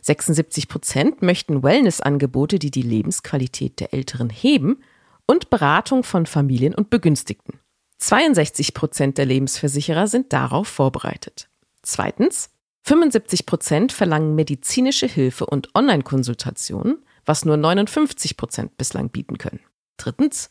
76 0.03 0.69
Prozent 0.69 1.23
möchten 1.23 1.65
Wellnessangebote, 1.65 2.61
die 2.61 2.71
die 2.71 2.83
Lebensqualität 2.83 3.81
der 3.81 3.93
Älteren 3.93 4.31
heben 4.31 4.81
und 5.27 5.51
Beratung 5.51 6.05
von 6.05 6.25
Familien 6.27 6.77
und 6.77 6.89
Begünstigten. 6.89 7.59
62 7.99 8.75
Prozent 8.75 9.19
der 9.19 9.27
Lebensversicherer 9.27 10.07
sind 10.07 10.33
darauf 10.33 10.69
vorbereitet. 10.69 11.49
Zweitens, 11.83 12.51
75 12.85 13.45
Prozent 13.45 13.91
verlangen 13.91 14.37
medizinische 14.37 15.09
Hilfe 15.09 15.47
und 15.47 15.75
Online-Konsultationen 15.75 16.99
was 17.27 17.45
nur 17.45 17.57
59 17.57 18.37
Prozent 18.37 18.79
bislang 18.79 19.11
bieten 19.11 19.37
können. 19.37 19.61
Drittens, 19.99 20.51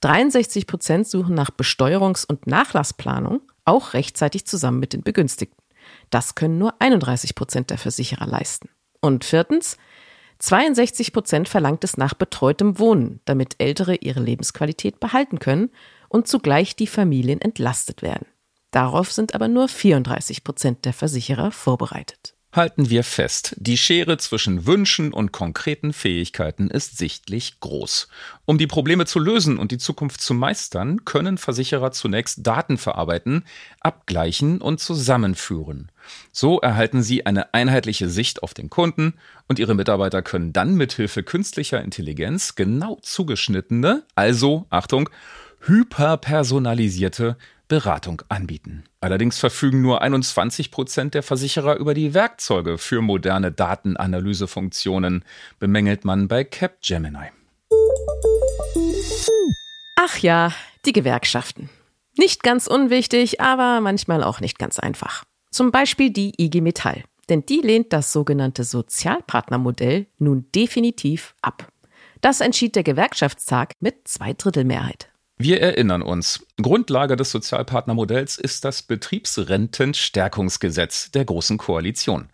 63 0.00 0.66
Prozent 0.66 1.06
suchen 1.06 1.34
nach 1.34 1.50
Besteuerungs- 1.50 2.26
und 2.26 2.46
Nachlassplanung, 2.46 3.42
auch 3.64 3.94
rechtzeitig 3.94 4.46
zusammen 4.46 4.78
mit 4.78 4.92
den 4.92 5.02
Begünstigten. 5.02 5.62
Das 6.10 6.34
können 6.34 6.58
nur 6.58 6.80
31 6.80 7.34
Prozent 7.34 7.70
der 7.70 7.78
Versicherer 7.78 8.26
leisten. 8.26 8.68
Und 9.00 9.24
viertens, 9.24 9.76
62 10.38 11.12
Prozent 11.12 11.48
verlangt 11.48 11.84
es 11.84 11.96
nach 11.96 12.14
betreutem 12.14 12.78
Wohnen, 12.78 13.20
damit 13.26 13.56
Ältere 13.58 13.96
ihre 13.96 14.20
Lebensqualität 14.20 15.00
behalten 15.00 15.38
können 15.38 15.70
und 16.08 16.28
zugleich 16.28 16.76
die 16.76 16.86
Familien 16.86 17.40
entlastet 17.40 18.02
werden. 18.02 18.26
Darauf 18.70 19.12
sind 19.12 19.34
aber 19.34 19.48
nur 19.48 19.68
34 19.68 20.44
Prozent 20.44 20.84
der 20.84 20.92
Versicherer 20.92 21.50
vorbereitet. 21.50 22.34
Halten 22.52 22.90
wir 22.90 23.04
fest, 23.04 23.54
die 23.60 23.76
Schere 23.76 24.18
zwischen 24.18 24.66
Wünschen 24.66 25.12
und 25.12 25.30
konkreten 25.30 25.92
Fähigkeiten 25.92 26.68
ist 26.68 26.98
sichtlich 26.98 27.60
groß. 27.60 28.08
Um 28.44 28.58
die 28.58 28.66
Probleme 28.66 29.06
zu 29.06 29.20
lösen 29.20 29.56
und 29.56 29.70
die 29.70 29.78
Zukunft 29.78 30.20
zu 30.20 30.34
meistern, 30.34 31.04
können 31.04 31.38
Versicherer 31.38 31.92
zunächst 31.92 32.44
Daten 32.44 32.76
verarbeiten, 32.76 33.44
abgleichen 33.78 34.60
und 34.60 34.80
zusammenführen. 34.80 35.92
So 36.32 36.60
erhalten 36.60 37.04
sie 37.04 37.24
eine 37.24 37.54
einheitliche 37.54 38.08
Sicht 38.08 38.42
auf 38.42 38.52
den 38.52 38.68
Kunden 38.68 39.14
und 39.46 39.60
ihre 39.60 39.76
Mitarbeiter 39.76 40.20
können 40.20 40.52
dann 40.52 40.74
mithilfe 40.74 41.22
künstlicher 41.22 41.80
Intelligenz 41.80 42.56
genau 42.56 42.98
zugeschnittene, 43.00 44.02
also 44.16 44.66
Achtung, 44.70 45.08
hyperpersonalisierte 45.60 47.36
Beratung 47.70 48.20
anbieten. 48.28 48.82
Allerdings 49.00 49.38
verfügen 49.38 49.80
nur 49.80 50.02
21 50.02 50.72
Prozent 50.72 51.14
der 51.14 51.22
Versicherer 51.22 51.76
über 51.76 51.94
die 51.94 52.14
Werkzeuge 52.14 52.78
für 52.78 53.00
moderne 53.00 53.52
Datenanalysefunktionen, 53.52 55.24
bemängelt 55.60 56.04
man 56.04 56.26
bei 56.26 56.42
Capgemini. 56.42 57.30
Ach 59.96 60.18
ja, 60.18 60.52
die 60.84 60.92
Gewerkschaften. 60.92 61.70
Nicht 62.18 62.42
ganz 62.42 62.66
unwichtig, 62.66 63.40
aber 63.40 63.80
manchmal 63.80 64.24
auch 64.24 64.40
nicht 64.40 64.58
ganz 64.58 64.80
einfach. 64.80 65.22
Zum 65.52 65.70
Beispiel 65.70 66.10
die 66.10 66.34
IG 66.42 66.60
Metall. 66.60 67.04
Denn 67.28 67.46
die 67.46 67.60
lehnt 67.60 67.92
das 67.92 68.12
sogenannte 68.12 68.64
Sozialpartnermodell 68.64 70.08
nun 70.18 70.46
definitiv 70.56 71.36
ab. 71.40 71.68
Das 72.20 72.40
entschied 72.40 72.74
der 72.74 72.82
Gewerkschaftstag 72.82 73.74
mit 73.78 74.08
Zweidrittelmehrheit. 74.08 75.09
Wir 75.42 75.62
erinnern 75.62 76.02
uns, 76.02 76.46
Grundlage 76.60 77.16
des 77.16 77.30
Sozialpartnermodells 77.30 78.36
ist 78.36 78.66
das 78.66 78.82
Betriebsrentenstärkungsgesetz 78.82 81.12
der 81.12 81.24
Großen 81.24 81.56
Koalition. 81.56 82.28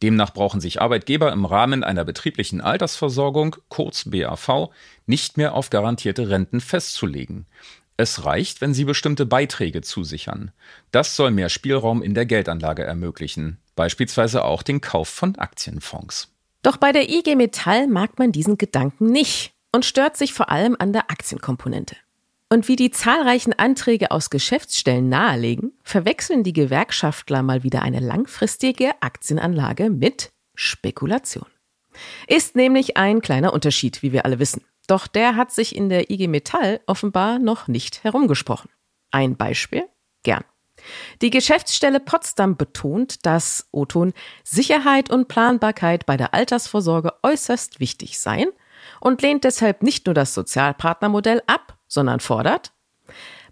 Demnach 0.00 0.32
brauchen 0.32 0.60
sich 0.60 0.80
Arbeitgeber 0.80 1.32
im 1.32 1.44
Rahmen 1.44 1.82
einer 1.82 2.04
betrieblichen 2.04 2.60
Altersversorgung, 2.60 3.56
kurz 3.68 4.08
BAV, 4.08 4.68
nicht 5.06 5.38
mehr 5.38 5.54
auf 5.54 5.70
garantierte 5.70 6.28
Renten 6.28 6.60
festzulegen. 6.60 7.46
Es 7.96 8.24
reicht, 8.24 8.60
wenn 8.60 8.74
sie 8.74 8.84
bestimmte 8.84 9.26
Beiträge 9.26 9.82
zusichern. 9.82 10.52
Das 10.92 11.16
soll 11.16 11.32
mehr 11.32 11.48
Spielraum 11.48 12.00
in 12.00 12.14
der 12.14 12.26
Geldanlage 12.26 12.84
ermöglichen, 12.84 13.58
beispielsweise 13.74 14.44
auch 14.44 14.62
den 14.62 14.80
Kauf 14.80 15.08
von 15.08 15.34
Aktienfonds. 15.34 16.28
Doch 16.62 16.76
bei 16.76 16.92
der 16.92 17.10
IG 17.10 17.34
Metall 17.34 17.88
mag 17.88 18.20
man 18.20 18.30
diesen 18.30 18.56
Gedanken 18.56 19.06
nicht 19.06 19.52
und 19.72 19.84
stört 19.84 20.16
sich 20.16 20.32
vor 20.32 20.48
allem 20.48 20.76
an 20.78 20.92
der 20.92 21.10
Aktienkomponente. 21.10 21.96
Und 22.52 22.68
wie 22.68 22.76
die 22.76 22.90
zahlreichen 22.90 23.54
Anträge 23.54 24.10
aus 24.10 24.28
Geschäftsstellen 24.28 25.08
nahelegen, 25.08 25.72
verwechseln 25.84 26.44
die 26.44 26.52
Gewerkschaftler 26.52 27.42
mal 27.42 27.62
wieder 27.62 27.80
eine 27.80 27.98
langfristige 27.98 28.90
Aktienanlage 29.00 29.88
mit 29.88 30.32
Spekulation. 30.54 31.46
Ist 32.26 32.54
nämlich 32.54 32.98
ein 32.98 33.22
kleiner 33.22 33.54
Unterschied, 33.54 34.02
wie 34.02 34.12
wir 34.12 34.26
alle 34.26 34.38
wissen. 34.38 34.62
Doch 34.86 35.06
der 35.06 35.34
hat 35.34 35.50
sich 35.50 35.74
in 35.74 35.88
der 35.88 36.10
IG 36.10 36.28
Metall 36.28 36.82
offenbar 36.86 37.38
noch 37.38 37.68
nicht 37.68 38.04
herumgesprochen. 38.04 38.68
Ein 39.10 39.38
Beispiel? 39.38 39.84
Gern. 40.22 40.44
Die 41.22 41.30
Geschäftsstelle 41.30 42.00
Potsdam 42.00 42.58
betont, 42.58 43.24
dass 43.24 43.66
Oton 43.72 44.12
Sicherheit 44.44 45.08
und 45.08 45.26
Planbarkeit 45.26 46.04
bei 46.04 46.18
der 46.18 46.34
Altersvorsorge 46.34 47.14
äußerst 47.22 47.80
wichtig 47.80 48.20
seien 48.20 48.50
und 49.00 49.22
lehnt 49.22 49.44
deshalb 49.44 49.82
nicht 49.82 50.04
nur 50.04 50.14
das 50.14 50.34
Sozialpartnermodell 50.34 51.42
ab, 51.46 51.78
sondern 51.92 52.20
fordert, 52.20 52.72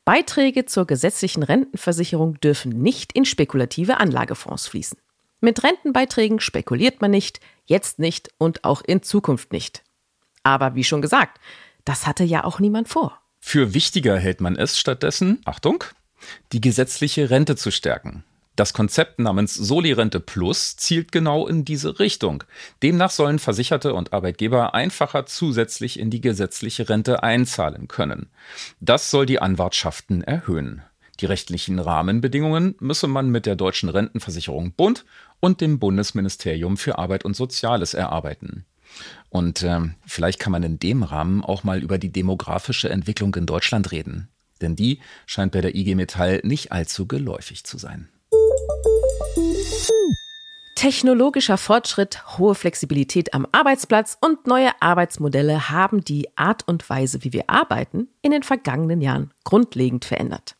Beiträge 0.07 0.65
zur 0.65 0.87
gesetzlichen 0.87 1.43
Rentenversicherung 1.43 2.41
dürfen 2.41 2.71
nicht 2.71 3.13
in 3.13 3.27
spekulative 3.27 3.99
Anlagefonds 3.99 4.67
fließen. 4.67 4.99
Mit 5.41 5.63
Rentenbeiträgen 5.63 6.41
spekuliert 6.41 7.03
man 7.03 7.11
nicht, 7.11 7.41
jetzt 7.67 7.99
nicht 7.99 8.31
und 8.39 8.65
auch 8.65 8.83
in 8.83 9.03
Zukunft 9.03 9.53
nicht. 9.53 9.83
Aber 10.43 10.75
wie 10.75 10.85
schon 10.85 11.03
gesagt, 11.03 11.39
das 11.85 12.07
hatte 12.07 12.25
ja 12.25 12.45
auch 12.45 12.61
niemand 12.61 12.89
vor. 12.89 13.21
Für 13.41 13.75
wichtiger 13.75 14.19
hält 14.19 14.41
man 14.41 14.57
es 14.57 14.79
stattdessen, 14.79 15.41
Achtung, 15.45 15.85
die 16.53 16.61
gesetzliche 16.61 17.31
Rente 17.31 17.57
zu 17.57 17.71
stärken. 17.71 18.25
Das 18.61 18.75
Konzept 18.75 19.19
namens 19.19 19.55
Solirente 19.55 20.21
Plus 20.21 20.77
zielt 20.77 21.13
genau 21.13 21.47
in 21.47 21.65
diese 21.65 21.99
Richtung. 21.99 22.45
Demnach 22.83 23.11
sollen 23.11 23.39
Versicherte 23.39 23.95
und 23.95 24.13
Arbeitgeber 24.13 24.75
einfacher 24.75 25.25
zusätzlich 25.25 25.99
in 25.99 26.11
die 26.11 26.21
gesetzliche 26.21 26.91
Rente 26.91 27.23
einzahlen 27.23 27.89
können. 27.89 28.29
Das 28.79 29.11
soll 29.11 29.25
die 29.25 29.41
Anwartschaften 29.41 30.23
erhöhen. 30.23 30.83
Die 31.21 31.25
rechtlichen 31.25 31.79
Rahmenbedingungen 31.79 32.75
müsse 32.81 33.07
man 33.07 33.31
mit 33.31 33.47
der 33.47 33.57
Deutschen 33.57 33.89
Rentenversicherung 33.89 34.73
Bund 34.73 35.07
und 35.41 35.63
dem 35.63 35.79
Bundesministerium 35.79 36.77
für 36.77 36.99
Arbeit 36.99 37.25
und 37.25 37.35
Soziales 37.35 37.95
erarbeiten. 37.95 38.67
Und 39.31 39.63
äh, 39.63 39.81
vielleicht 40.07 40.39
kann 40.39 40.53
man 40.53 40.65
in 40.65 40.79
dem 40.79 41.03
Rahmen 41.03 41.43
auch 41.43 41.65
mal 41.65 41.83
über 41.83 41.97
die 41.97 42.13
demografische 42.13 42.91
Entwicklung 42.91 43.35
in 43.37 43.47
Deutschland 43.47 43.91
reden. 43.91 44.29
Denn 44.61 44.77
die 44.77 45.01
scheint 45.25 45.53
bei 45.53 45.63
der 45.63 45.75
IG 45.75 45.95
Metall 45.95 46.43
nicht 46.45 46.73
allzu 46.73 47.07
geläufig 47.07 47.65
zu 47.65 47.79
sein. 47.79 48.11
Technologischer 50.81 51.59
Fortschritt, 51.59 52.39
hohe 52.39 52.55
Flexibilität 52.55 53.35
am 53.35 53.47
Arbeitsplatz 53.53 54.17
und 54.21 54.47
neue 54.47 54.71
Arbeitsmodelle 54.81 55.69
haben 55.69 56.03
die 56.03 56.29
Art 56.37 56.67
und 56.67 56.89
Weise, 56.89 57.23
wie 57.23 57.35
wir 57.35 57.51
arbeiten, 57.51 58.09
in 58.23 58.31
den 58.31 58.43
vergangenen 58.43 59.03
Jahren 59.03 59.31
grundlegend 59.45 60.07
verändert. 60.07 60.57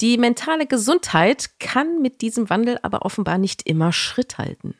Die 0.00 0.16
mentale 0.16 0.66
Gesundheit 0.66 1.50
kann 1.60 2.00
mit 2.00 2.22
diesem 2.22 2.48
Wandel 2.48 2.78
aber 2.82 3.04
offenbar 3.04 3.36
nicht 3.36 3.68
immer 3.68 3.92
Schritt 3.92 4.38
halten. 4.38 4.74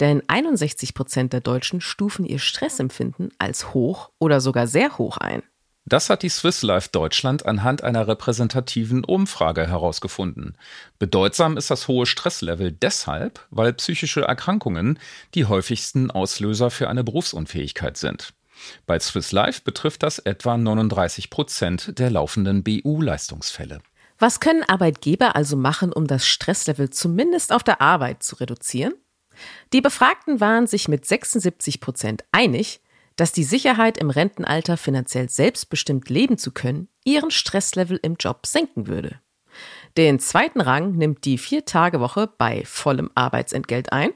Denn 0.00 0.22
61 0.26 0.94
Prozent 0.94 1.32
der 1.32 1.40
Deutschen 1.40 1.80
stufen 1.80 2.26
ihr 2.26 2.40
Stressempfinden 2.40 3.30
als 3.38 3.72
hoch 3.72 4.10
oder 4.18 4.40
sogar 4.40 4.66
sehr 4.66 4.98
hoch 4.98 5.16
ein. 5.18 5.42
Das 5.88 6.10
hat 6.10 6.22
die 6.22 6.28
Swiss 6.28 6.60
Life 6.60 6.90
Deutschland 6.92 7.46
anhand 7.46 7.82
einer 7.82 8.06
repräsentativen 8.06 9.04
Umfrage 9.04 9.66
herausgefunden. 9.66 10.54
Bedeutsam 10.98 11.56
ist 11.56 11.70
das 11.70 11.88
hohe 11.88 12.04
Stresslevel 12.04 12.72
deshalb, 12.72 13.46
weil 13.50 13.72
psychische 13.72 14.20
Erkrankungen 14.20 14.98
die 15.34 15.46
häufigsten 15.46 16.10
Auslöser 16.10 16.70
für 16.70 16.90
eine 16.90 17.04
Berufsunfähigkeit 17.04 17.96
sind. 17.96 18.34
Bei 18.86 18.98
Swiss 19.00 19.32
Life 19.32 19.62
betrifft 19.64 20.02
das 20.02 20.18
etwa 20.18 20.58
39 20.58 21.30
Prozent 21.30 21.98
der 21.98 22.10
laufenden 22.10 22.62
BU-Leistungsfälle. 22.62 23.80
Was 24.18 24.40
können 24.40 24.64
Arbeitgeber 24.64 25.36
also 25.36 25.56
machen, 25.56 25.92
um 25.92 26.06
das 26.06 26.26
Stresslevel 26.26 26.90
zumindest 26.90 27.50
auf 27.50 27.62
der 27.62 27.80
Arbeit 27.80 28.22
zu 28.22 28.36
reduzieren? 28.36 28.92
Die 29.72 29.80
Befragten 29.80 30.40
waren 30.40 30.66
sich 30.66 30.88
mit 30.88 31.06
76 31.06 31.80
Prozent 31.80 32.24
einig, 32.30 32.80
dass 33.18 33.32
die 33.32 33.44
Sicherheit 33.44 33.98
im 33.98 34.10
Rentenalter 34.10 34.76
finanziell 34.76 35.28
selbstbestimmt 35.28 36.08
leben 36.08 36.38
zu 36.38 36.52
können, 36.52 36.88
ihren 37.04 37.32
Stresslevel 37.32 37.98
im 38.00 38.14
Job 38.14 38.46
senken 38.46 38.86
würde. 38.86 39.20
Den 39.96 40.20
zweiten 40.20 40.60
Rang 40.60 40.92
nimmt 40.92 41.24
die 41.24 41.36
Vier-Tage-Woche 41.36 42.30
bei 42.38 42.62
vollem 42.64 43.10
Arbeitsentgelt 43.16 43.92
ein. 43.92 44.10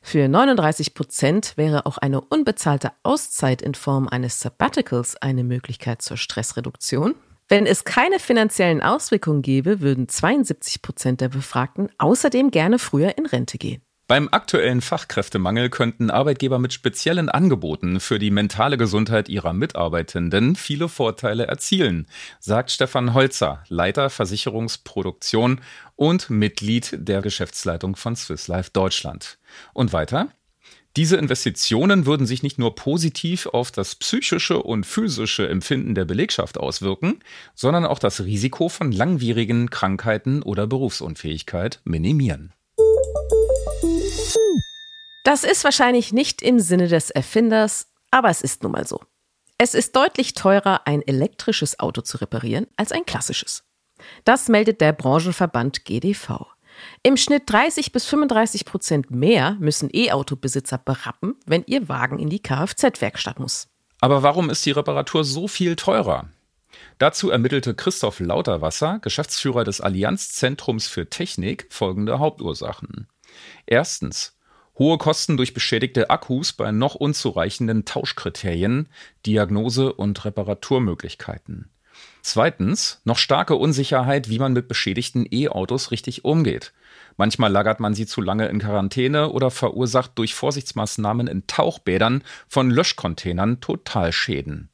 Für 0.00 0.28
39 0.28 0.94
Prozent 0.94 1.56
wäre 1.56 1.84
auch 1.84 1.98
eine 1.98 2.22
unbezahlte 2.22 2.92
Auszeit 3.02 3.60
in 3.60 3.74
Form 3.74 4.08
eines 4.08 4.40
Sabbaticals 4.40 5.16
eine 5.16 5.44
Möglichkeit 5.44 6.00
zur 6.00 6.16
Stressreduktion. 6.16 7.14
Wenn 7.48 7.66
es 7.66 7.84
keine 7.84 8.18
finanziellen 8.18 8.80
Auswirkungen 8.80 9.42
gäbe, 9.42 9.82
würden 9.82 10.08
72 10.08 10.80
Prozent 10.80 11.20
der 11.20 11.28
Befragten 11.28 11.90
außerdem 11.98 12.50
gerne 12.50 12.78
früher 12.78 13.18
in 13.18 13.26
Rente 13.26 13.58
gehen. 13.58 13.82
Beim 14.12 14.28
aktuellen 14.30 14.82
Fachkräftemangel 14.82 15.70
könnten 15.70 16.10
Arbeitgeber 16.10 16.58
mit 16.58 16.74
speziellen 16.74 17.30
Angeboten 17.30 17.98
für 17.98 18.18
die 18.18 18.30
mentale 18.30 18.76
Gesundheit 18.76 19.30
ihrer 19.30 19.54
Mitarbeitenden 19.54 20.54
viele 20.54 20.90
Vorteile 20.90 21.46
erzielen, 21.46 22.06
sagt 22.38 22.70
Stefan 22.70 23.14
Holzer, 23.14 23.64
Leiter 23.68 24.10
Versicherungsproduktion 24.10 25.62
und 25.96 26.28
Mitglied 26.28 26.94
der 26.98 27.22
Geschäftsleitung 27.22 27.96
von 27.96 28.14
Swiss 28.14 28.48
Life 28.48 28.68
Deutschland. 28.74 29.38
Und 29.72 29.94
weiter? 29.94 30.28
Diese 30.96 31.16
Investitionen 31.16 32.04
würden 32.04 32.26
sich 32.26 32.42
nicht 32.42 32.58
nur 32.58 32.74
positiv 32.74 33.46
auf 33.46 33.70
das 33.70 33.94
psychische 33.94 34.62
und 34.62 34.84
physische 34.84 35.48
Empfinden 35.48 35.94
der 35.94 36.04
Belegschaft 36.04 36.58
auswirken, 36.58 37.20
sondern 37.54 37.86
auch 37.86 37.98
das 37.98 38.20
Risiko 38.20 38.68
von 38.68 38.92
langwierigen 38.92 39.70
Krankheiten 39.70 40.42
oder 40.42 40.66
Berufsunfähigkeit 40.66 41.80
minimieren. 41.84 42.52
Das 45.24 45.44
ist 45.44 45.64
wahrscheinlich 45.64 46.12
nicht 46.12 46.42
im 46.42 46.58
Sinne 46.58 46.88
des 46.88 47.10
Erfinders, 47.10 47.88
aber 48.10 48.28
es 48.28 48.42
ist 48.42 48.62
nun 48.62 48.72
mal 48.72 48.86
so. 48.86 49.00
Es 49.58 49.74
ist 49.74 49.94
deutlich 49.94 50.34
teurer, 50.34 50.82
ein 50.86 51.02
elektrisches 51.02 51.78
Auto 51.78 52.00
zu 52.00 52.18
reparieren, 52.18 52.66
als 52.76 52.90
ein 52.90 53.06
klassisches. 53.06 53.62
Das 54.24 54.48
meldet 54.48 54.80
der 54.80 54.92
Branchenverband 54.92 55.84
GDV. 55.84 56.46
Im 57.02 57.16
Schnitt 57.16 57.44
30 57.46 57.92
bis 57.92 58.06
35 58.06 58.64
Prozent 58.64 59.10
mehr 59.10 59.56
müssen 59.60 59.90
E-Auto-Besitzer 59.92 60.78
berappen, 60.78 61.36
wenn 61.46 61.62
ihr 61.66 61.88
Wagen 61.88 62.18
in 62.18 62.28
die 62.28 62.40
Kfz-Werkstatt 62.42 63.38
muss. 63.38 63.68
Aber 64.00 64.22
warum 64.24 64.50
ist 64.50 64.66
die 64.66 64.72
Reparatur 64.72 65.24
so 65.24 65.46
viel 65.46 65.76
teurer? 65.76 66.28
Dazu 66.98 67.30
ermittelte 67.30 67.74
Christoph 67.74 68.18
Lauterwasser, 68.20 68.98
Geschäftsführer 69.00 69.64
des 69.64 69.80
Allianzzentrums 69.80 70.88
für 70.88 71.08
Technik, 71.08 71.66
folgende 71.70 72.18
Hauptursachen. 72.18 73.06
Erstens 73.66 74.36
hohe 74.78 74.98
Kosten 74.98 75.36
durch 75.36 75.54
beschädigte 75.54 76.10
Akkus 76.10 76.52
bei 76.52 76.72
noch 76.72 76.94
unzureichenden 76.94 77.84
Tauschkriterien, 77.84 78.88
Diagnose 79.26 79.92
und 79.92 80.24
Reparaturmöglichkeiten. 80.24 81.70
Zweitens 82.22 83.00
noch 83.04 83.18
starke 83.18 83.56
Unsicherheit, 83.56 84.28
wie 84.28 84.38
man 84.38 84.52
mit 84.52 84.68
beschädigten 84.68 85.26
E-Autos 85.30 85.90
richtig 85.90 86.24
umgeht. 86.24 86.72
Manchmal 87.16 87.50
lagert 87.50 87.80
man 87.80 87.94
sie 87.94 88.06
zu 88.06 88.20
lange 88.20 88.46
in 88.46 88.60
Quarantäne 88.60 89.30
oder 89.30 89.50
verursacht 89.50 90.12
durch 90.16 90.34
Vorsichtsmaßnahmen 90.34 91.26
in 91.26 91.46
Tauchbädern 91.46 92.22
von 92.48 92.70
Löschcontainern 92.70 93.60
Totalschäden. 93.60 94.70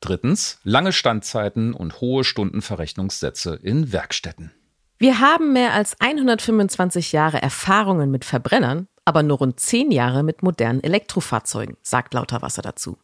Drittens 0.00 0.58
lange 0.64 0.92
Standzeiten 0.92 1.72
und 1.72 2.00
hohe 2.00 2.24
Stundenverrechnungssätze 2.24 3.58
in 3.62 3.92
Werkstätten. 3.92 4.52
Wir 4.98 5.20
haben 5.20 5.52
mehr 5.52 5.74
als 5.74 6.00
125 6.00 7.12
Jahre 7.12 7.42
Erfahrungen 7.42 8.10
mit 8.10 8.24
Verbrennern, 8.24 8.88
aber 9.04 9.22
nur 9.22 9.38
rund 9.38 9.60
10 9.60 9.90
Jahre 9.90 10.22
mit 10.22 10.42
modernen 10.42 10.82
Elektrofahrzeugen, 10.82 11.76
sagt 11.82 12.14
Lauterwasser 12.14 12.62
dazu. 12.62 12.96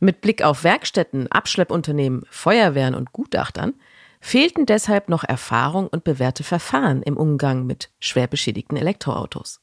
Mit 0.00 0.22
Blick 0.22 0.42
auf 0.42 0.64
Werkstätten, 0.64 1.30
Abschleppunternehmen, 1.30 2.22
Feuerwehren 2.30 2.94
und 2.94 3.12
Gutachtern 3.12 3.74
fehlten 4.20 4.64
deshalb 4.64 5.10
noch 5.10 5.22
Erfahrung 5.22 5.86
und 5.88 6.02
bewährte 6.02 6.44
Verfahren 6.44 7.02
im 7.02 7.18
Umgang 7.18 7.66
mit 7.66 7.90
schwer 8.00 8.26
beschädigten 8.26 8.78
Elektroautos. 8.78 9.60